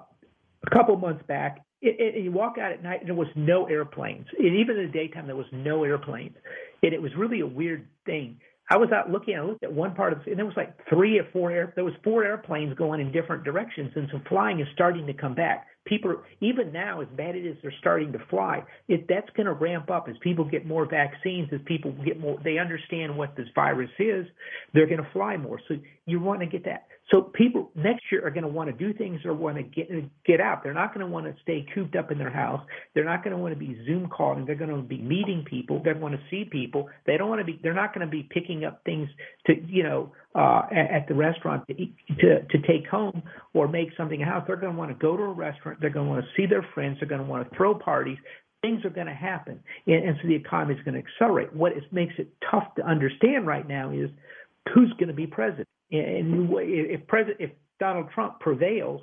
[0.67, 1.65] a couple months back.
[1.81, 4.27] It, it, and you walk out at night and there was no airplanes.
[4.37, 6.37] And even in the daytime, there was no airplanes.
[6.83, 8.41] And it was really a weird thing.
[8.71, 9.37] I was out looking.
[9.37, 11.73] I looked at one part of, the, and there was like three or four air.
[11.75, 15.35] There was four airplanes going in different directions, and so flying is starting to come
[15.35, 15.67] back.
[15.87, 18.63] People, even now, as bad it is, they're starting to fly.
[18.89, 22.39] It that's going to ramp up as people get more vaccines, as people get more.
[22.45, 24.27] They understand what this virus is.
[24.75, 25.59] They're going to fly more.
[25.67, 26.89] So you want to get that.
[27.11, 29.89] So people next year are going to want to do things or want to get
[30.25, 30.63] get out.
[30.63, 32.61] They're not going to want to stay cooped up in their house.
[32.95, 34.45] They're not going to want to be Zoom calling.
[34.45, 35.81] They're going to be meeting people.
[35.83, 36.89] They want to see people.
[37.07, 37.59] They don't want to be.
[37.63, 39.09] They're not going to be picking up things
[39.47, 43.23] to you know uh, at, at the restaurant to, eat, to to take home
[43.55, 44.47] or make something out.
[44.47, 45.81] They're going to want to go to a restaurant.
[45.81, 46.99] They're going to want to see their friends.
[47.01, 48.19] They're going to want to throw parties
[48.61, 51.53] things are going to happen, and, and so the economy is going to accelerate.
[51.55, 54.11] What is, makes it tough to understand right now is
[54.75, 55.69] who's going to be president.
[55.91, 59.01] And if president, if Donald Trump prevails,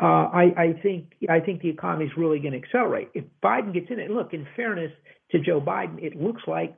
[0.00, 3.10] uh, I, I think I think the economy is really going to accelerate.
[3.14, 4.90] If Biden gets in it, look, in fairness
[5.30, 6.76] to Joe Biden, it looks like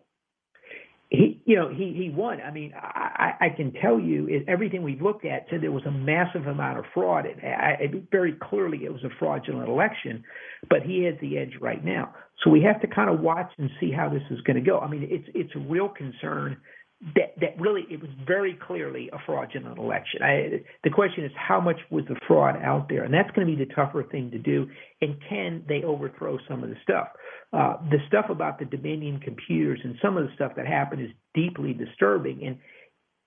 [1.11, 2.41] he, you know, he he won.
[2.41, 5.87] I mean, I, I can tell you it, everything we've looked at said there was
[5.87, 7.27] a massive amount of fraud.
[7.27, 10.25] It, I, it, very clearly, it was a fraudulent election,
[10.69, 12.15] but he has the edge right now.
[12.43, 14.81] So we have to kind of watch and see how this is going to go.
[14.81, 16.59] I mean, it's it's a real concern
[17.15, 20.23] that that really it was very clearly a fraudulent election.
[20.23, 23.57] I, the question is how much was the fraud out there, and that's going to
[23.57, 24.67] be the tougher thing to do.
[25.01, 27.09] And can they overthrow some of the stuff?
[27.53, 31.11] Uh, the stuff about the Dominion computers and some of the stuff that happened is
[31.35, 32.47] deeply disturbing.
[32.47, 32.59] And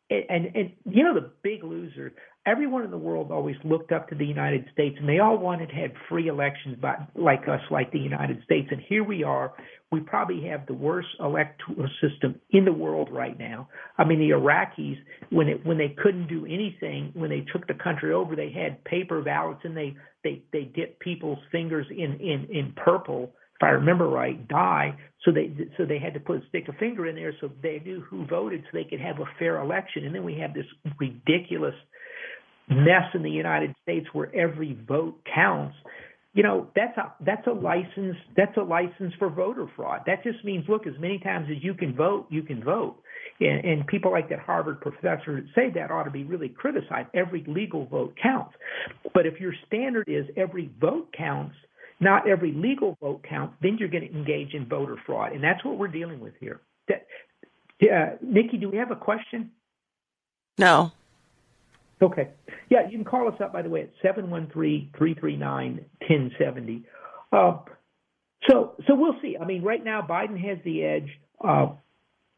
[0.10, 2.14] and, and, and you know the big loser
[2.48, 5.68] everyone in the world always looked up to the United States and they all wanted
[5.68, 8.70] to have free elections by, like us, like the United States.
[8.72, 9.54] And here we are.
[9.92, 13.68] We probably have the worst electoral system in the world right now.
[13.98, 14.98] I mean, the Iraqis,
[15.30, 18.84] when it when they couldn't do anything, when they took the country over, they had
[18.86, 23.70] paper ballots and they they they dipped people's fingers in in in purple if I
[23.70, 24.96] remember right, dye.
[25.26, 28.02] So they so they had to put stick a finger in there so they knew
[28.02, 30.06] who voted so they could have a fair election.
[30.06, 30.66] And then we have this
[31.00, 31.74] ridiculous
[32.70, 35.76] mess in the United States where every vote counts,
[36.34, 40.02] you know, that's a that's a license that's a license for voter fraud.
[40.06, 42.98] That just means look, as many times as you can vote, you can vote.
[43.40, 47.10] And, and people like that Harvard professor that say that ought to be really criticized.
[47.14, 48.54] Every legal vote counts.
[49.14, 51.56] But if your standard is every vote counts,
[52.00, 55.64] not every legal vote counts, then you're going to engage in voter fraud, and that's
[55.66, 56.62] what we're dealing with here.
[56.88, 57.08] That,
[57.82, 59.52] uh, Nikki, do we have a question?
[60.58, 60.92] No.
[62.02, 62.30] Okay.
[62.70, 66.84] Yeah, you can call us up, by the way, at 713-339-1070.
[67.32, 67.58] Uh,
[68.48, 69.38] so, so we'll see.
[69.40, 71.10] I mean, right now, Biden has the edge,
[71.44, 71.70] uh,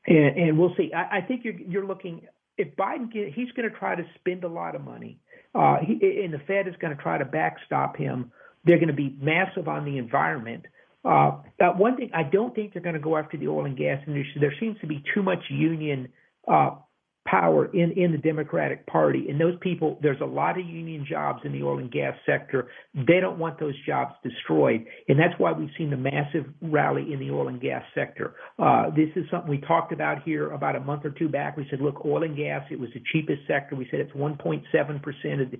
[0.07, 0.93] and, and, we'll see.
[0.93, 2.21] I, I think you're, you're, looking,
[2.57, 5.19] if Biden, he's going to try to spend a lot of money,
[5.53, 8.31] uh, he, and the Fed is going to try to backstop him.
[8.63, 10.67] They're going to be massive on the environment.
[11.03, 11.41] Uh,
[11.77, 14.39] one thing, I don't think they're going to go after the oil and gas industry.
[14.39, 16.09] There seems to be too much union
[16.47, 16.75] uh,
[17.29, 19.27] power in, in the Democratic Party.
[19.29, 22.69] And those people, there's a lot of union jobs in the oil and gas sector.
[22.95, 24.85] They don't want those jobs destroyed.
[25.07, 28.35] And that's why we've seen the massive rally in the oil and gas sector.
[28.57, 31.57] Uh, this is something we talked about here about a month or two back.
[31.57, 33.75] We said, look, oil and gas, it was the cheapest sector.
[33.75, 35.59] We said it's 1.7% of the,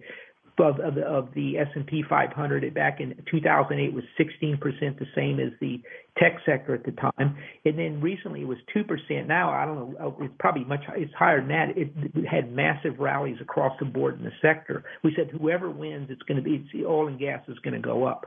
[0.60, 2.74] of, the, the S&P 500.
[2.74, 4.60] Back in 2008 was 16%,
[5.00, 5.82] the same as the
[6.18, 7.38] tech sector at the time.
[7.66, 9.28] And then recently it was 2%.
[9.28, 11.78] Now, I don't know, uh, it's probably much, it's higher than that.
[11.78, 11.90] It,
[12.30, 14.84] had massive rallies across the board in the sector.
[15.04, 17.80] We said whoever wins, it's going to be, it's, oil and gas is going to
[17.80, 18.26] go up.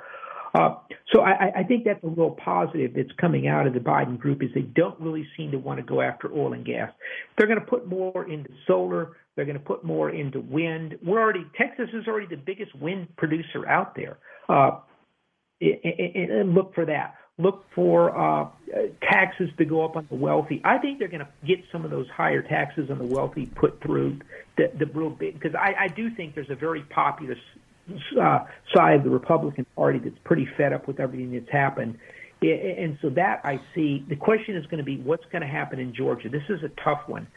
[0.55, 0.75] Uh,
[1.13, 4.43] so I, I think that's a real positive that's coming out of the Biden group
[4.43, 6.91] is they don't really seem to want to go after oil and gas.
[7.37, 9.17] They're going to put more into solar.
[9.35, 10.99] They're going to put more into wind.
[11.03, 14.19] We're already Texas is already the biggest wind producer out there.
[14.49, 14.81] Uh,
[15.61, 17.15] and, and look for that.
[17.39, 18.49] Look for uh,
[19.11, 20.61] taxes to go up on the wealthy.
[20.65, 23.81] I think they're going to get some of those higher taxes on the wealthy put
[23.83, 24.19] through
[24.59, 27.37] the, the real big because I, I do think there's a very popular
[28.21, 31.99] uh, side of the Republican Party that's pretty fed up with everything that's happened.
[32.43, 34.05] And so that I see.
[34.09, 36.29] The question is going to be what's going to happen in Georgia.
[36.29, 37.29] This is a tough one,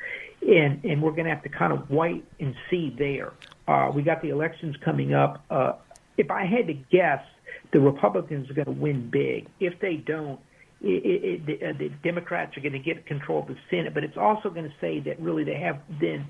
[0.41, 3.33] and and we're going to have to kind of wait and see there.
[3.67, 5.45] Uh, we got the elections coming up.
[5.49, 5.73] Uh,
[6.17, 7.23] if I had to guess,
[7.71, 9.47] the Republicans are going to win big.
[9.59, 10.39] If they don't,
[10.81, 13.93] it, it, the, uh, the Democrats are going to get control of the Senate.
[13.93, 16.25] But it's also going to say that really they have then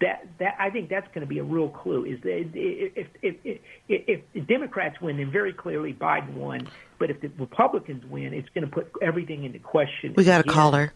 [0.00, 2.04] that that I think that's going to be a real clue.
[2.04, 3.58] Is that if if if,
[3.88, 6.68] if the Democrats win, then very clearly Biden won.
[6.98, 10.14] But if the Republicans win, it's going to put everything into question.
[10.16, 10.92] We got a caller.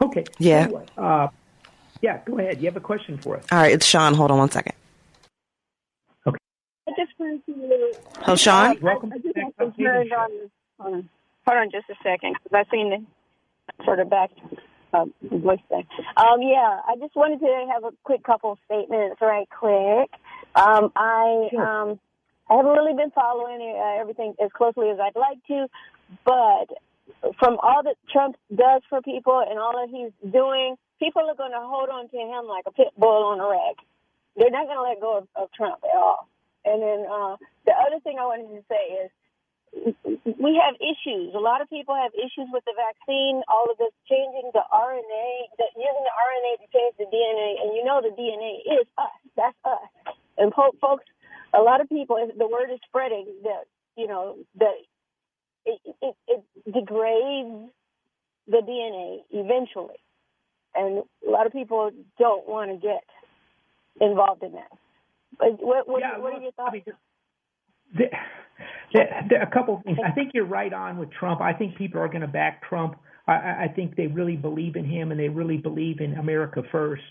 [0.00, 0.24] Okay.
[0.38, 0.60] Yeah.
[0.60, 1.28] Anyway, uh,
[2.00, 2.20] yeah.
[2.24, 2.60] Go ahead.
[2.60, 3.44] You have a question for us?
[3.50, 3.72] All right.
[3.72, 4.14] It's Sean.
[4.14, 4.74] Hold on one second.
[6.26, 6.38] Okay.
[6.88, 7.92] I just wanted to.
[8.26, 8.78] Oh, Sean.
[8.80, 9.12] Welcome.
[9.12, 10.30] I just want to turn on.
[10.78, 11.08] Hold on.
[11.46, 14.30] Hold on just a second because I seen the sort of back
[14.92, 15.86] uh, voice thing.
[16.16, 20.10] Um, yeah, I just wanted to have a quick couple statements, right quick.
[20.54, 22.00] Um, I um,
[22.50, 25.66] I haven't really been following uh, everything as closely as I'd like to,
[26.24, 26.68] but
[27.38, 31.52] from all that Trump does for people and all that he's doing, people are going
[31.52, 33.76] to hold on to him like a pit bull on a rag.
[34.36, 36.28] They're not going to let go of, of Trump at all.
[36.64, 37.36] And then uh,
[37.66, 39.10] the other thing I wanted to say is
[39.72, 41.34] we have issues.
[41.34, 43.42] A lot of people have issues with the vaccine.
[43.48, 47.74] All of this changing the RNA, the, using the RNA to change the DNA, and
[47.74, 49.16] you know the DNA is us.
[49.36, 50.14] That's us.
[50.36, 51.04] And folks,
[51.54, 53.64] a lot of people, the word is spreading that
[53.96, 54.76] you know that
[55.64, 57.70] it, it, it degrades
[58.46, 60.00] the DNA eventually,
[60.74, 63.04] and a lot of people don't want to get
[64.00, 64.70] involved in that.
[65.38, 66.70] But what what, Yeah, what look, are your thoughts?
[66.72, 66.84] I mean,
[67.96, 69.98] there, there, a couple of things.
[70.04, 71.40] I think you're right on with Trump.
[71.40, 72.96] I think people are going to back Trump.
[73.26, 77.02] I, I think they really believe in him and they really believe in America first.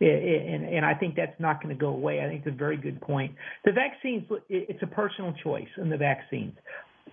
[0.00, 2.24] And, and I think that's not going to go away.
[2.24, 3.34] I think it's a very good point.
[3.66, 6.54] The vaccines, it's a personal choice in the vaccines.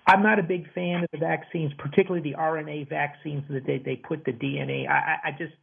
[0.08, 3.98] I'm not a big fan of the vaccines, particularly the RNA vaccines that they, they
[3.98, 4.88] put the DNA.
[4.88, 5.54] I I just,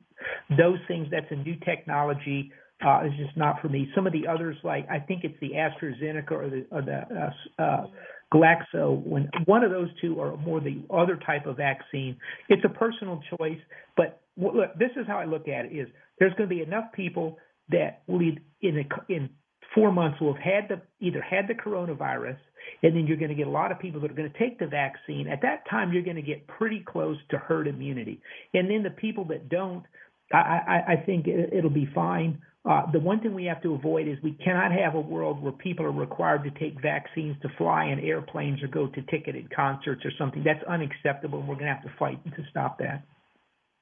[0.59, 2.53] those things, that's a new technology.
[2.85, 3.89] Uh, is just not for me.
[3.95, 7.63] Some of the others, like I think it's the AstraZeneca or the, or the uh,
[7.63, 7.87] uh,
[8.33, 12.17] Glaxo, when one of those two or more the other type of vaccine,
[12.49, 13.61] it's a personal choice.
[13.97, 16.93] But look, this is how I look at it: is there's going to be enough
[16.93, 17.39] people
[17.71, 19.31] that will in a, in
[19.75, 22.37] four months will have had the either had the coronavirus,
[22.83, 24.59] and then you're going to get a lot of people that are going to take
[24.59, 25.29] the vaccine.
[25.29, 28.21] At that time, you're going to get pretty close to herd immunity,
[28.53, 29.85] and then the people that don't,
[30.33, 32.43] I, I, I think it, it'll be fine.
[32.69, 35.53] Uh, the one thing we have to avoid is we cannot have a world where
[35.53, 40.03] people are required to take vaccines to fly in airplanes or go to ticketed concerts
[40.05, 40.43] or something.
[40.43, 43.05] That's unacceptable, and we're going to have to fight to stop that.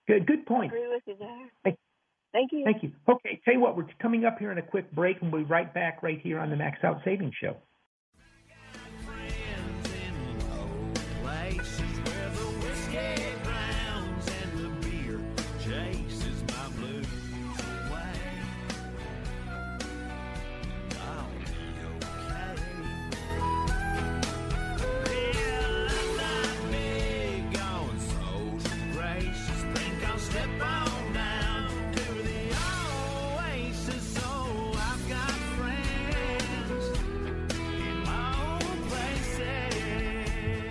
[0.08, 0.72] Good, good point.
[0.72, 1.48] agree with you there.
[1.64, 1.78] Thank-
[2.32, 2.64] Thank you.
[2.64, 2.92] Thank you.
[3.06, 5.46] Okay, tell you what, we're coming up here in a quick break, and we'll be
[5.48, 7.56] right back right here on the Max Out Savings Show.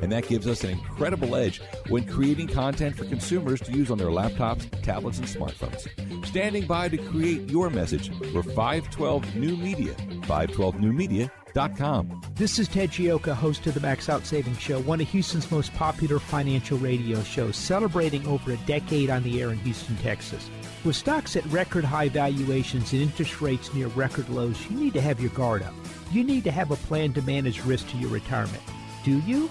[0.00, 3.98] And that gives us an incredible edge when creating content for consumers to use on
[3.98, 5.88] their laptops, tablets, and smartphones.
[6.26, 9.94] Standing by to create your message, we're 512 New Media.
[10.22, 12.20] 512newmedia.com.
[12.34, 15.74] This is Ted Gioka, host of the Max Out Savings Show, one of Houston's most
[15.74, 20.48] popular financial radio shows, celebrating over a decade on the air in Houston, Texas.
[20.84, 25.00] With stocks at record high valuations and interest rates near record lows, you need to
[25.00, 25.74] have your guard up.
[26.12, 28.62] You need to have a plan to manage risk to your retirement.
[29.02, 29.50] Do you?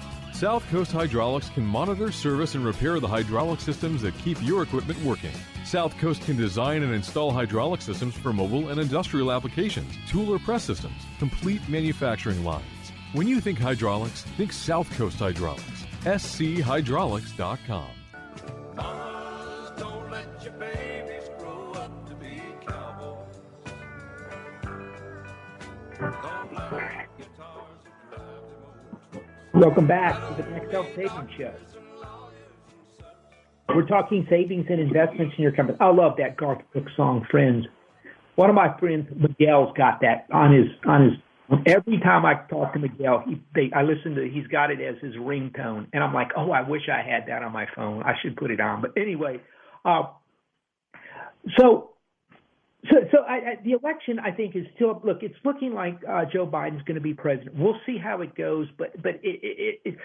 [0.41, 4.99] South Coast Hydraulics can monitor, service, and repair the hydraulic systems that keep your equipment
[5.03, 5.29] working.
[5.63, 10.39] South Coast can design and install hydraulic systems for mobile and industrial applications, tool or
[10.39, 12.65] press systems, complete manufacturing lines.
[13.13, 15.85] When you think hydraulics, think South Coast Hydraulics.
[16.05, 18.00] schydraulics.com.
[29.61, 31.53] Welcome back to the Max Out Savings Show.
[33.69, 35.77] We're talking savings and investments in your company.
[35.79, 37.67] I love that Garth Brooks song, Friends.
[38.37, 41.59] One of my friends, Miguel's got that on his on his.
[41.67, 44.27] Every time I talk to Miguel, he, they, I listen to.
[44.27, 47.43] He's got it as his ringtone, and I'm like, oh, I wish I had that
[47.43, 48.01] on my phone.
[48.01, 48.81] I should put it on.
[48.81, 49.41] But anyway,
[49.85, 50.05] uh,
[51.59, 51.90] so
[52.89, 55.19] so, so I, I, the election, I think, is still look.
[55.21, 57.55] It's looking like uh, Joe Biden's going to be president.
[57.55, 59.97] We'll see how it goes, but but it, it, it,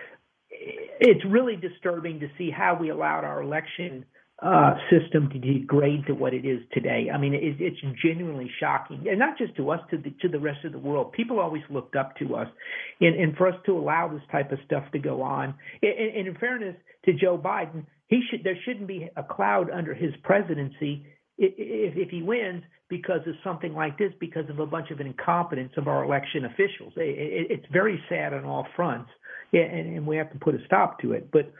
[1.00, 4.04] it's really disturbing to see how we allowed our election
[4.42, 7.08] uh, system to degrade to what it is today.
[7.12, 10.38] I mean, it, it's genuinely shocking, and not just to us, to the to the
[10.38, 11.12] rest of the world.
[11.12, 12.48] People always looked up to us,
[13.00, 15.54] and, and for us to allow this type of stuff to go on.
[15.80, 19.94] And, and in fairness to Joe Biden, he should there shouldn't be a cloud under
[19.94, 21.06] his presidency
[21.38, 25.88] if, he wins because of something like this, because of a bunch of incompetence of
[25.88, 26.92] our election officials.
[26.96, 29.10] It, it's very sad on all fronts,
[29.52, 31.30] and, we have to put a stop to it.
[31.32, 31.52] But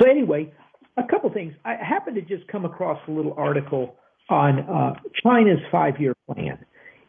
[0.00, 0.52] so anyway,
[0.96, 1.54] a couple things.
[1.64, 3.96] I happened to just come across a little article
[4.30, 6.58] on uh, China's five-year plan,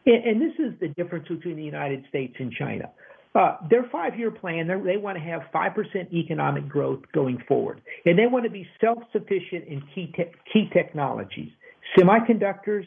[0.06, 2.90] and this is the difference between the United States and China.
[3.34, 8.18] Uh, their five-year plan, they want to have five percent economic growth going forward, and
[8.18, 11.50] they want to be self-sufficient in key te- key technologies,
[11.96, 12.86] semiconductors,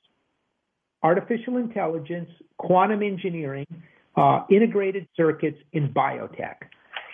[1.04, 3.68] artificial intelligence, quantum engineering,
[4.16, 6.56] uh, integrated circuits, and biotech.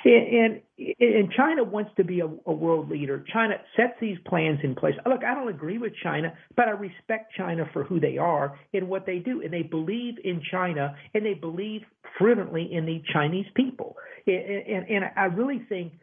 [0.07, 0.61] And,
[0.99, 3.25] and China wants to be a, a, world leader.
[3.33, 4.93] China sets these plans in place.
[5.05, 8.87] Look, I don't agree with China, but I respect China for who they are and
[8.87, 9.41] what they do.
[9.41, 11.81] And they believe in China and they believe
[12.17, 13.97] fervently in the Chinese people.
[14.25, 15.93] And, and, and I really think,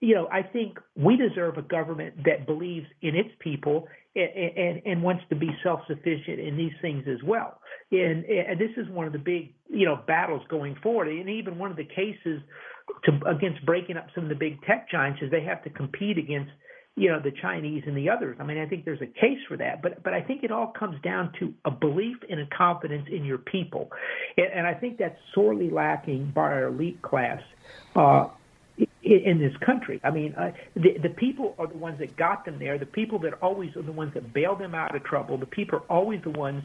[0.00, 4.82] you know, I think we deserve a government that believes in its people and, and,
[4.84, 7.60] and wants to be self-sufficient in these things as well.
[7.90, 11.08] And, and this is one of the big, you know, battles going forward.
[11.08, 12.40] And even one of the cases
[13.04, 16.18] to against breaking up some of the big tech giants is they have to compete
[16.18, 16.50] against
[16.96, 18.36] you know the Chinese and the others.
[18.40, 20.68] I mean, I think there's a case for that, but but I think it all
[20.68, 23.90] comes down to a belief and a confidence in your people,
[24.36, 27.40] and, and I think that's sorely lacking by our elite class.
[27.94, 28.28] Uh,
[29.02, 30.00] in this country.
[30.04, 32.78] I mean, uh, the the people are the ones that got them there.
[32.78, 35.36] The people that always are the ones that bail them out of trouble.
[35.36, 36.62] The people are always the ones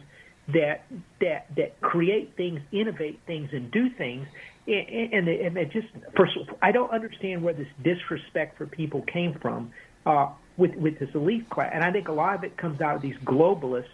[0.54, 0.86] that
[1.22, 4.28] that that create things, innovate things, and do things
[4.66, 9.72] and they just first I don't understand where this disrespect for people came from
[10.06, 12.96] uh, with with this elite class, and I think a lot of it comes out
[12.96, 13.86] of these globalists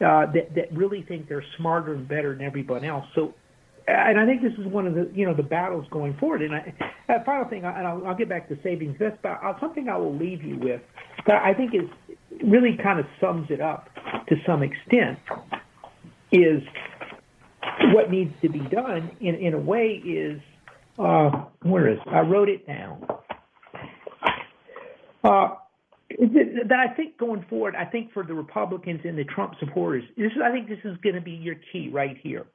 [0.00, 3.06] uh, that that really think they're smarter and better than everyone else.
[3.14, 3.34] So,
[3.88, 6.42] and I think this is one of the you know the battles going forward.
[6.42, 6.72] And I,
[7.08, 9.96] uh, final thing, and I'll, I'll get back to savings this, but I'll, something I
[9.96, 10.82] will leave you with
[11.26, 11.88] that I think is
[12.44, 13.88] really kind of sums it up
[14.28, 15.18] to some extent
[16.30, 16.62] is
[17.94, 20.40] what needs to be done in, in a way is
[20.98, 21.30] uh,
[21.62, 22.10] where is it?
[22.10, 23.06] I wrote it down.
[25.24, 25.48] Uh,
[26.10, 30.32] that I think going forward, I think for the Republicans and the Trump supporters, this
[30.32, 32.46] is, I think this is going to be your key right here.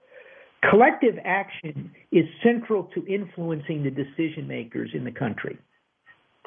[0.69, 5.57] Collective action is central to influencing the decision makers in the country.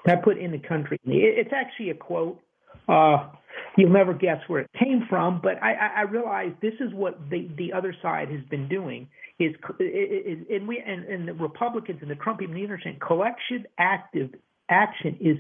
[0.07, 0.99] I put in the country.
[1.05, 2.41] It's actually a quote.
[2.89, 3.29] Uh,
[3.77, 7.19] You'll never guess where it came from, but I, I, I realize this is what
[7.31, 9.09] the, the other side has been doing.
[9.39, 14.31] Is, is and we and, and the Republicans and the Trump even understand collection active
[14.69, 15.37] action is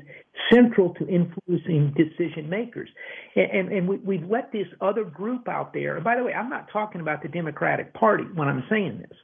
[0.52, 2.88] central to influencing decision makers.
[3.36, 5.94] And, and, we, we've let this other group out there.
[5.94, 9.18] And by the way, I'm not talking about the Democratic Party when I'm saying this.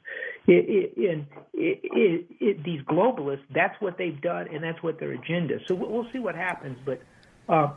[0.47, 5.57] It, it, it, it, these globalists, that's what they've done, and that's what their agenda.
[5.67, 6.79] So we'll, we'll see what happens.
[6.87, 7.01] But
[7.49, 7.73] uh,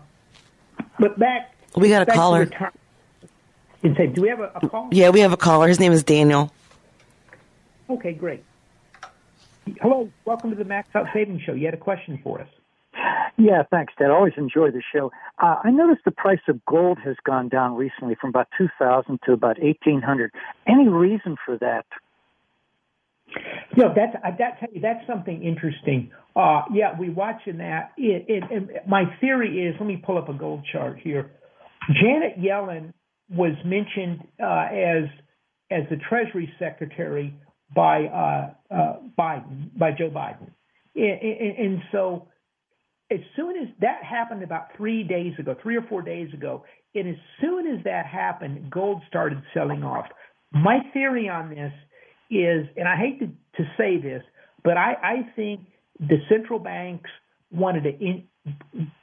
[1.00, 1.54] but back.
[1.76, 2.50] We got a caller.
[3.82, 4.90] And say, do we have a, a caller?
[4.92, 5.68] Yeah, we have a caller.
[5.68, 6.52] His name is Daniel.
[7.90, 8.44] Okay, great.
[9.82, 11.54] Hello, welcome to the Max Out Savings Show.
[11.54, 12.48] You had a question for us.
[13.38, 14.08] Yeah, thanks, Dad.
[14.10, 15.12] I always enjoy the show.
[15.38, 19.22] Uh, I noticed the price of gold has gone down recently from about two thousand
[19.26, 20.32] to about eighteen hundred.
[20.68, 21.86] Any reason for that?
[23.78, 26.12] No, that's I that tell you that's something interesting.
[26.36, 27.92] Uh, yeah, we watching that.
[27.98, 31.32] It, it, it, my theory is, let me pull up a gold chart here.
[32.02, 32.94] Janet Yellen
[33.30, 35.04] was mentioned uh, as
[35.72, 37.36] as the Treasury Secretary
[37.76, 40.50] by uh, uh, Biden, by Joe Biden,
[40.96, 42.28] and, and so
[43.12, 46.64] as soon as that happened about three days ago, three or four days ago,
[46.96, 50.06] and as soon as that happened, gold started selling off.
[50.52, 51.72] My theory on this
[52.30, 53.28] is, and I hate to,
[53.62, 54.24] to say this,
[54.64, 55.62] but I, I think
[56.00, 57.10] the central banks
[57.52, 58.24] wanted to in,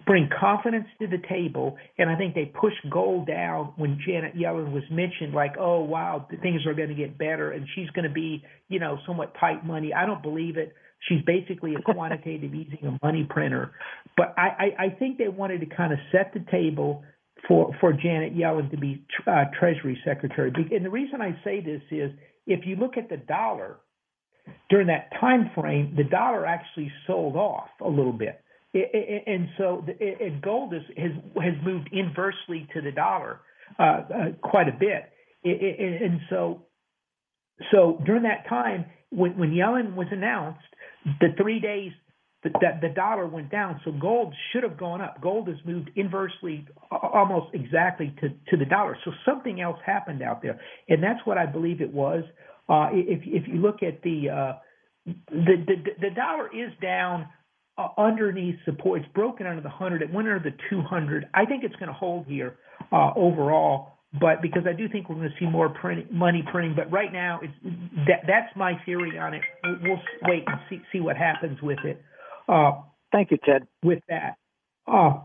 [0.07, 4.73] bring confidence to the table, and I think they pushed gold down when Janet Yellen
[4.73, 8.13] was mentioned, like, oh wow, things are going to get better, and she's going to
[8.13, 9.93] be, you know, somewhat tight money.
[9.93, 10.75] I don't believe it.
[11.09, 13.73] She's basically a quantitative easing a money printer,
[14.17, 14.49] but I,
[14.79, 17.03] I, I think they wanted to kind of set the table
[17.47, 20.53] for for Janet Yellen to be uh, Treasury Secretary.
[20.73, 22.11] And the reason I say this is,
[22.47, 23.77] if you look at the dollar
[24.71, 28.41] during that time frame, the dollar actually sold off a little bit.
[28.75, 33.41] and so the, gold is, has has moved inversely to the dollar
[33.79, 34.03] uh, uh,
[34.43, 35.11] quite a bit.
[35.45, 36.67] and so
[37.73, 40.61] so during that time, when, when Yellen was announced,
[41.21, 41.93] the three days
[42.61, 45.21] that the, dollar went down, so gold should have gone up.
[45.21, 48.97] Gold has moved inversely, almost exactly to to the dollar.
[49.05, 52.25] So something else happened out there, and that's what I believe it was.
[52.69, 54.53] Uh, if if you look at the, uh,
[55.07, 57.29] the the the dollar is down
[57.79, 59.03] uh, underneath support.
[59.03, 60.03] It's broken under the 100.
[60.03, 61.29] It went under the 200.
[61.35, 62.57] I think it's going to hold here
[62.93, 66.75] uh, overall, but because I do think we're going to see more print, money printing.
[66.75, 67.53] But right now, it's,
[68.07, 69.43] that, that's my theory on it.
[69.83, 72.01] We'll wait and see, see what happens with it.
[72.49, 72.83] Uh,
[73.13, 73.67] Thank you, Ted.
[73.83, 74.37] With that.
[74.87, 75.21] Uh,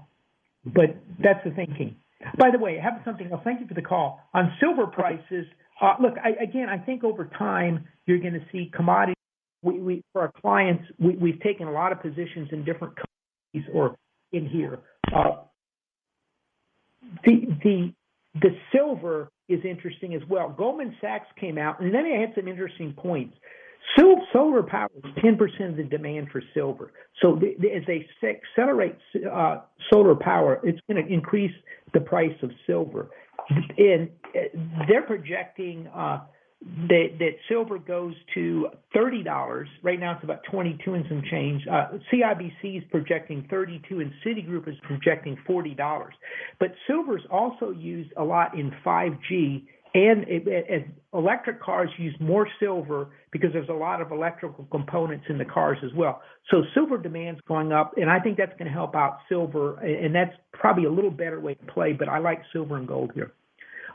[0.65, 1.97] but that's the thinking.
[2.37, 3.41] By the way, I have something else.
[3.43, 4.19] Thank you for the call.
[4.33, 5.45] On silver prices,
[5.81, 9.15] uh, look, I, again, I think over time you're going to see commodities.
[9.63, 13.69] We, we for our clients, we, we've taken a lot of positions in different companies
[13.73, 13.95] or
[14.31, 14.79] in here.
[15.13, 15.41] Uh,
[17.25, 17.93] the the
[18.41, 20.49] the silver is interesting as well.
[20.49, 23.35] Goldman Sachs came out, and then they had some interesting points.
[23.97, 26.93] Solar power is 10% of the demand for silver.
[27.21, 28.95] So as they accelerate
[29.31, 29.61] uh,
[29.91, 31.51] solar power, it's going to increase
[31.93, 33.09] the price of silver.
[33.77, 34.39] And uh,
[34.87, 36.21] they're projecting uh,
[36.87, 39.65] that, that silver goes to $30.
[39.83, 41.63] Right now it's about 22 and some change.
[41.67, 46.09] Uh, CIBC is projecting 32 and Citigroup is projecting $40.
[46.59, 52.47] But silver is also used a lot in 5G and it, electric cars use more
[52.59, 56.21] silver because there's a lot of electrical components in the cars as well.
[56.49, 60.15] So silver demand's going up, and I think that's going to help out silver, and
[60.15, 61.93] that's probably a little better way to play.
[61.93, 63.33] But I like silver and gold here.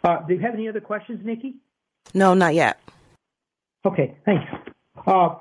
[0.05, 1.55] Uh, do you have any other questions, Nikki?
[2.15, 2.79] No, not yet.
[3.85, 4.45] Okay, thanks.
[5.07, 5.37] Uh,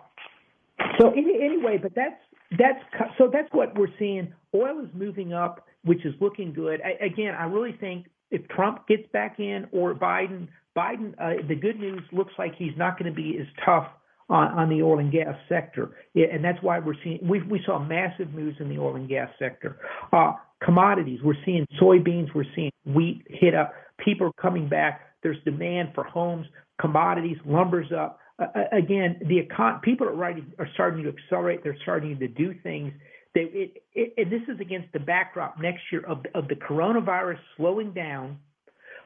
[1.00, 2.20] so any, anyway, but that's
[2.58, 2.80] that's
[3.18, 4.34] so that's what we're seeing.
[4.54, 6.80] Oil is moving up, which is looking good.
[6.82, 11.56] I, again, I really think if Trump gets back in or Biden, Biden, uh, the
[11.56, 13.88] good news looks like he's not going to be as tough
[14.30, 17.80] on, on the oil and gas sector, and that's why we're seeing we we saw
[17.80, 19.78] massive moves in the oil and gas sector.
[20.12, 23.74] Uh, commodities, we're seeing soybeans, we're seeing wheat hit up.
[24.04, 25.02] People are coming back.
[25.22, 26.48] There's demand for homes,
[26.82, 28.20] commodities, lumber's up.
[28.38, 31.64] Uh, again, the econ- people are, writing, are starting to accelerate.
[31.64, 32.92] They're starting to do things
[33.36, 37.38] they, it, it, and this is against the backdrop next year of, of the coronavirus
[37.58, 38.40] slowing down,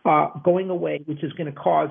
[0.06, 1.90] uh, going away, which is going to cause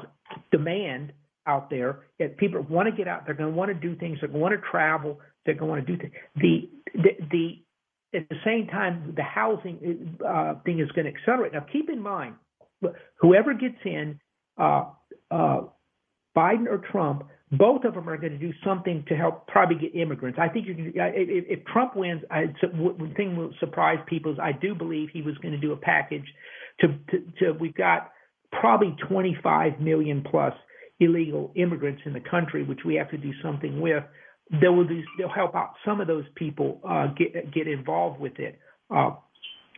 [0.50, 1.12] demand
[1.46, 2.06] out there.
[2.18, 4.18] If people want to get out, they're going to want to do things.
[4.20, 5.20] They're going to want to travel.
[5.44, 6.14] They're going to want to do things.
[6.36, 11.52] The, the, the at the same time, the housing uh, thing is going to accelerate.
[11.52, 12.36] Now, keep in mind,
[13.20, 14.18] whoever gets in,
[14.56, 14.84] uh,
[15.30, 15.60] uh,
[16.36, 19.94] Biden or Trump, both of them are going to do something to help probably get
[19.94, 20.38] immigrants.
[20.40, 24.38] I think you can, if, if Trump wins, I, one thing will surprise people is
[24.38, 26.26] I do believe he was going to do a package
[26.80, 28.10] to, to, to we've got
[28.52, 30.52] probably 25 million plus
[31.00, 34.04] illegal immigrants in the country, which we have to do something with.
[34.50, 38.38] They will do, they'll help out some of those people uh, get get involved with
[38.38, 38.58] it.
[38.90, 39.10] Uh,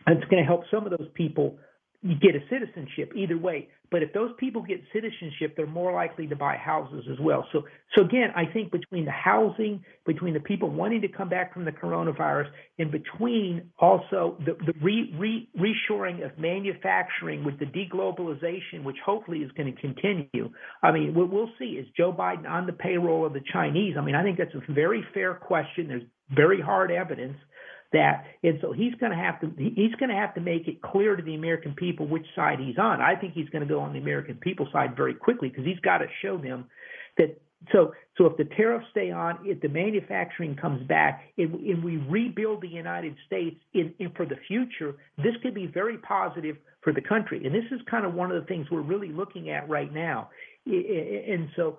[0.07, 1.57] it's going to help some of those people
[2.03, 3.67] get a citizenship either way.
[3.91, 7.45] But if those people get citizenship, they're more likely to buy houses as well.
[7.51, 7.63] So,
[7.95, 11.65] so again, I think between the housing, between the people wanting to come back from
[11.65, 12.47] the coronavirus,
[12.79, 19.39] and between also the, the re, re, reshoring of manufacturing with the deglobalization, which hopefully
[19.39, 20.49] is going to continue.
[20.81, 23.95] I mean, what we'll see is Joe Biden on the payroll of the Chinese.
[23.97, 25.89] I mean, I think that's a very fair question.
[25.89, 27.35] There's very hard evidence
[27.93, 30.81] that and so he's going to have to he's going to have to make it
[30.81, 33.01] clear to the American people which side he's on.
[33.01, 35.79] I think he's going to go on the American people side very quickly because he's
[35.79, 36.65] got to show them
[37.17, 37.39] that
[37.71, 41.97] so so if the tariffs stay on, if the manufacturing comes back, and, and we
[41.97, 46.91] rebuild the United States in, in for the future, this could be very positive for
[46.91, 47.45] the country.
[47.45, 50.29] And this is kind of one of the things we're really looking at right now.
[50.65, 51.77] And so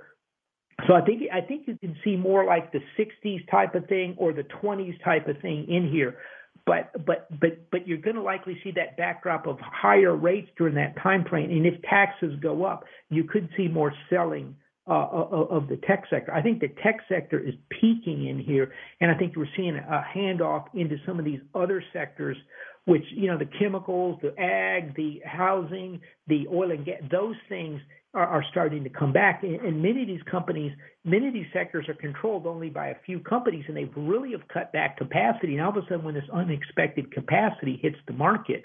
[0.86, 4.14] so I think I think you can see more like the 60s type of thing
[4.18, 6.16] or the 20s type of thing in here.
[6.64, 10.74] But but but but you're going to likely see that backdrop of higher rates during
[10.74, 11.50] that time frame.
[11.50, 14.54] And if taxes go up, you could see more selling
[14.86, 16.32] uh, of the tech sector.
[16.34, 20.04] I think the tech sector is peaking in here, and I think we're seeing a
[20.14, 22.36] handoff into some of these other sectors,
[22.84, 27.80] which you know the chemicals, the ag, the housing, the oil and gas, those things
[28.14, 29.42] are, are starting to come back.
[29.42, 30.72] And, and many of these companies,
[31.04, 34.46] many of these sectors are controlled only by a few companies, and they've really have
[34.48, 35.56] cut back capacity.
[35.56, 38.62] And all of a sudden, when this unexpected capacity hits the market,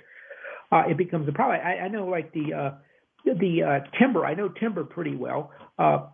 [0.71, 1.59] uh, it becomes a problem.
[1.65, 2.71] I, I know, like the uh,
[3.25, 4.25] the uh, timber.
[4.25, 6.07] I know timber pretty well, uh,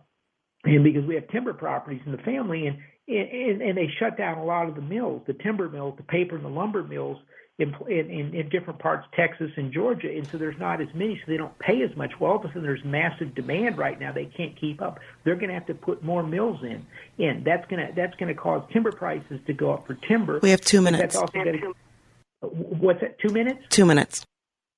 [0.64, 4.38] and because we have timber properties in the family, and and, and they shut down
[4.38, 7.18] a lot of the mills, the timber mills, the paper and the lumber mills,
[7.58, 11.30] in, in, in different parts, Texas and Georgia, and so there's not as many, so
[11.30, 12.10] they don't pay as much.
[12.18, 14.98] Well, all of a sudden there's massive demand right now; they can't keep up.
[15.22, 16.84] They're going to have to put more mills in,
[17.24, 20.40] and that's going to that's going to cause timber prices to go up for timber.
[20.42, 21.00] We have two minutes.
[21.00, 21.74] That's also going to,
[22.48, 23.20] what's that?
[23.20, 23.60] Two minutes?
[23.70, 24.26] Two minutes.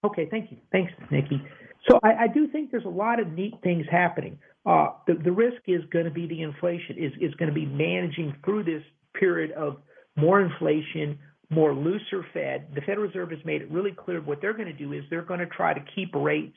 [0.05, 0.59] Okay, thank you.
[0.71, 1.43] Thanks, Nikki.
[1.89, 4.39] So I, I do think there's a lot of neat things happening.
[4.67, 7.65] Uh, the, the risk is going to be the inflation is is going to be
[7.65, 8.83] managing through this
[9.15, 9.79] period of
[10.17, 11.19] more inflation,
[11.51, 12.69] more looser Fed.
[12.75, 15.23] The Federal Reserve has made it really clear what they're going to do is they're
[15.23, 16.57] going to try to keep rates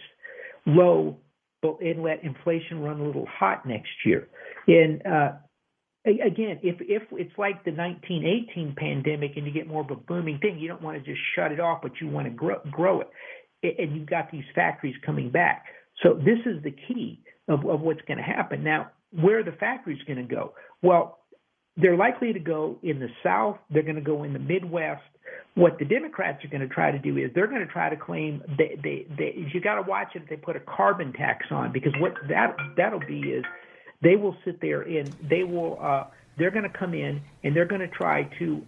[0.66, 1.18] low
[1.62, 4.28] and let inflation run a little hot next year.
[4.68, 5.32] And uh,
[6.06, 10.40] again, if if it's like the 1918 pandemic and you get more of a booming
[10.40, 13.02] thing, you don't want to just shut it off, but you want to grow, grow
[13.02, 13.10] it.
[13.62, 15.66] And you've got these factories coming back.
[16.02, 18.64] So this is the key of, of what's going to happen.
[18.64, 20.54] Now, where are the factories going to go?
[20.82, 21.18] Well,
[21.82, 23.57] they're likely to go in the South.
[23.69, 25.03] They're going to go in the Midwest.
[25.55, 27.95] What the Democrats are going to try to do is they're going to try to
[27.95, 30.23] claim they they, they you got to watch it.
[30.30, 33.43] They put a carbon tax on because what that that'll be is
[34.01, 36.05] they will sit there and they will uh,
[36.38, 38.65] they're going to come in and they're going to try to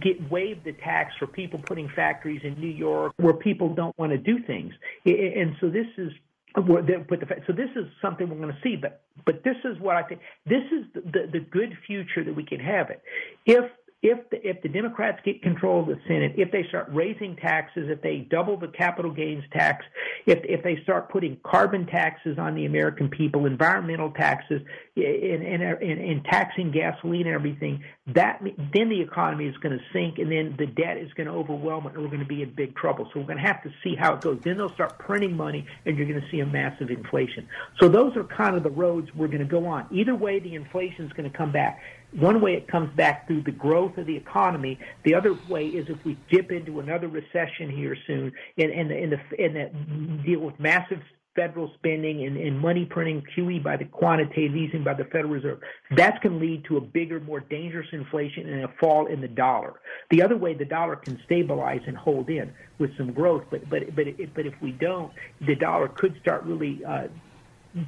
[0.00, 4.10] get waive the tax for people putting factories in New York where people don't want
[4.10, 4.72] to do things.
[5.04, 6.12] And so this is
[6.54, 7.04] but the,
[7.46, 10.20] so this is something we're going to see, but but this is what I think.
[10.46, 13.02] This is the, the, the good future that we can have it.
[13.46, 13.70] If
[14.02, 17.90] if the, if the Democrats get control of the Senate, if they start raising taxes,
[17.90, 19.84] if they double the capital gains tax,
[20.24, 24.62] if if they start putting carbon taxes on the American people, environmental taxes,
[24.96, 28.40] and and, and, and taxing gasoline and everything, that
[28.72, 31.86] then the economy is going to sink, and then the debt is going to overwhelm
[31.86, 33.06] it, and we're going to be in big trouble.
[33.12, 34.40] So we're going to have to see how it goes.
[34.42, 37.46] Then they'll start printing money, and you're going to see a massive inflation.
[37.78, 39.86] So those are kind of the roads we're going to go on.
[39.90, 41.82] Either way, the inflation is going to come back.
[42.12, 44.78] One way it comes back through the growth of the economy.
[45.04, 49.12] The other way is if we dip into another recession here soon and, and, and,
[49.12, 51.00] the, and the deal with massive
[51.36, 55.60] federal spending and, and money printing QE by the quantitative easing by the Federal Reserve.
[55.96, 59.28] That's going to lead to a bigger, more dangerous inflation and a fall in the
[59.28, 59.80] dollar.
[60.10, 63.94] The other way, the dollar can stabilize and hold in with some growth, but but
[63.94, 65.12] but but if we don't,
[65.46, 67.06] the dollar could start really uh,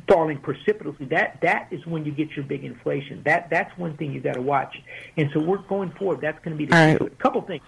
[0.08, 3.22] falling precipitously, that that is when you get your big inflation.
[3.24, 4.74] That that's one thing you got to watch.
[5.16, 6.20] And so we're going forward.
[6.20, 7.00] That's going to be the right.
[7.00, 7.62] a couple things.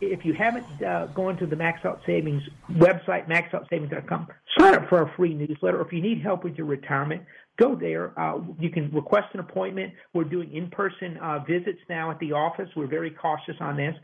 [0.00, 2.42] If you haven't uh, gone to the Max Out Savings
[2.72, 5.78] website, maxoutsavings.com, sign up for our free newsletter.
[5.78, 7.22] Or if you need help with your retirement,
[7.58, 8.18] go there.
[8.18, 9.92] Uh, you can request an appointment.
[10.14, 12.70] We're doing in-person uh, visits now at the office.
[12.74, 13.94] We're very cautious on this.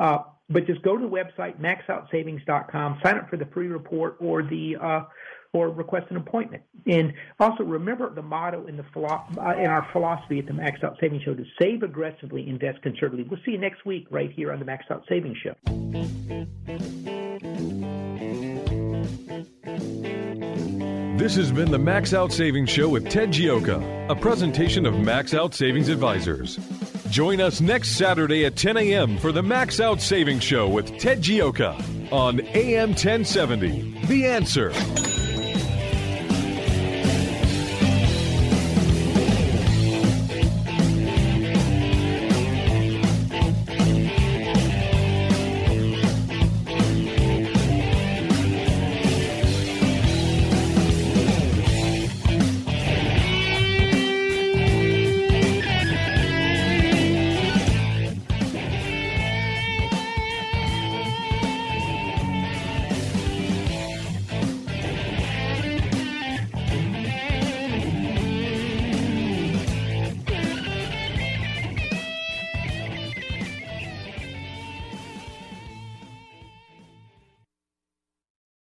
[0.00, 0.18] Uh,
[0.50, 4.76] but just go to the website, maxoutsavings.com, sign up for the free report or the
[4.80, 5.04] uh,
[5.54, 6.62] or request an appointment.
[6.86, 10.98] And also remember the motto in the uh, in our philosophy at the Max Out
[11.00, 13.24] Savings Show to save aggressively, invest conservatively.
[13.30, 15.54] We'll see you next week right here on the Max Out Savings Show.
[21.16, 25.32] This has been the Max Out Savings Show with Ted Gioka, a presentation of Max
[25.32, 26.58] Out Savings Advisors.
[27.08, 29.16] Join us next Saturday at 10 a.m.
[29.18, 34.06] for the Max Out Savings Show with Ted Gioka on AM 1070.
[34.06, 35.23] The answer.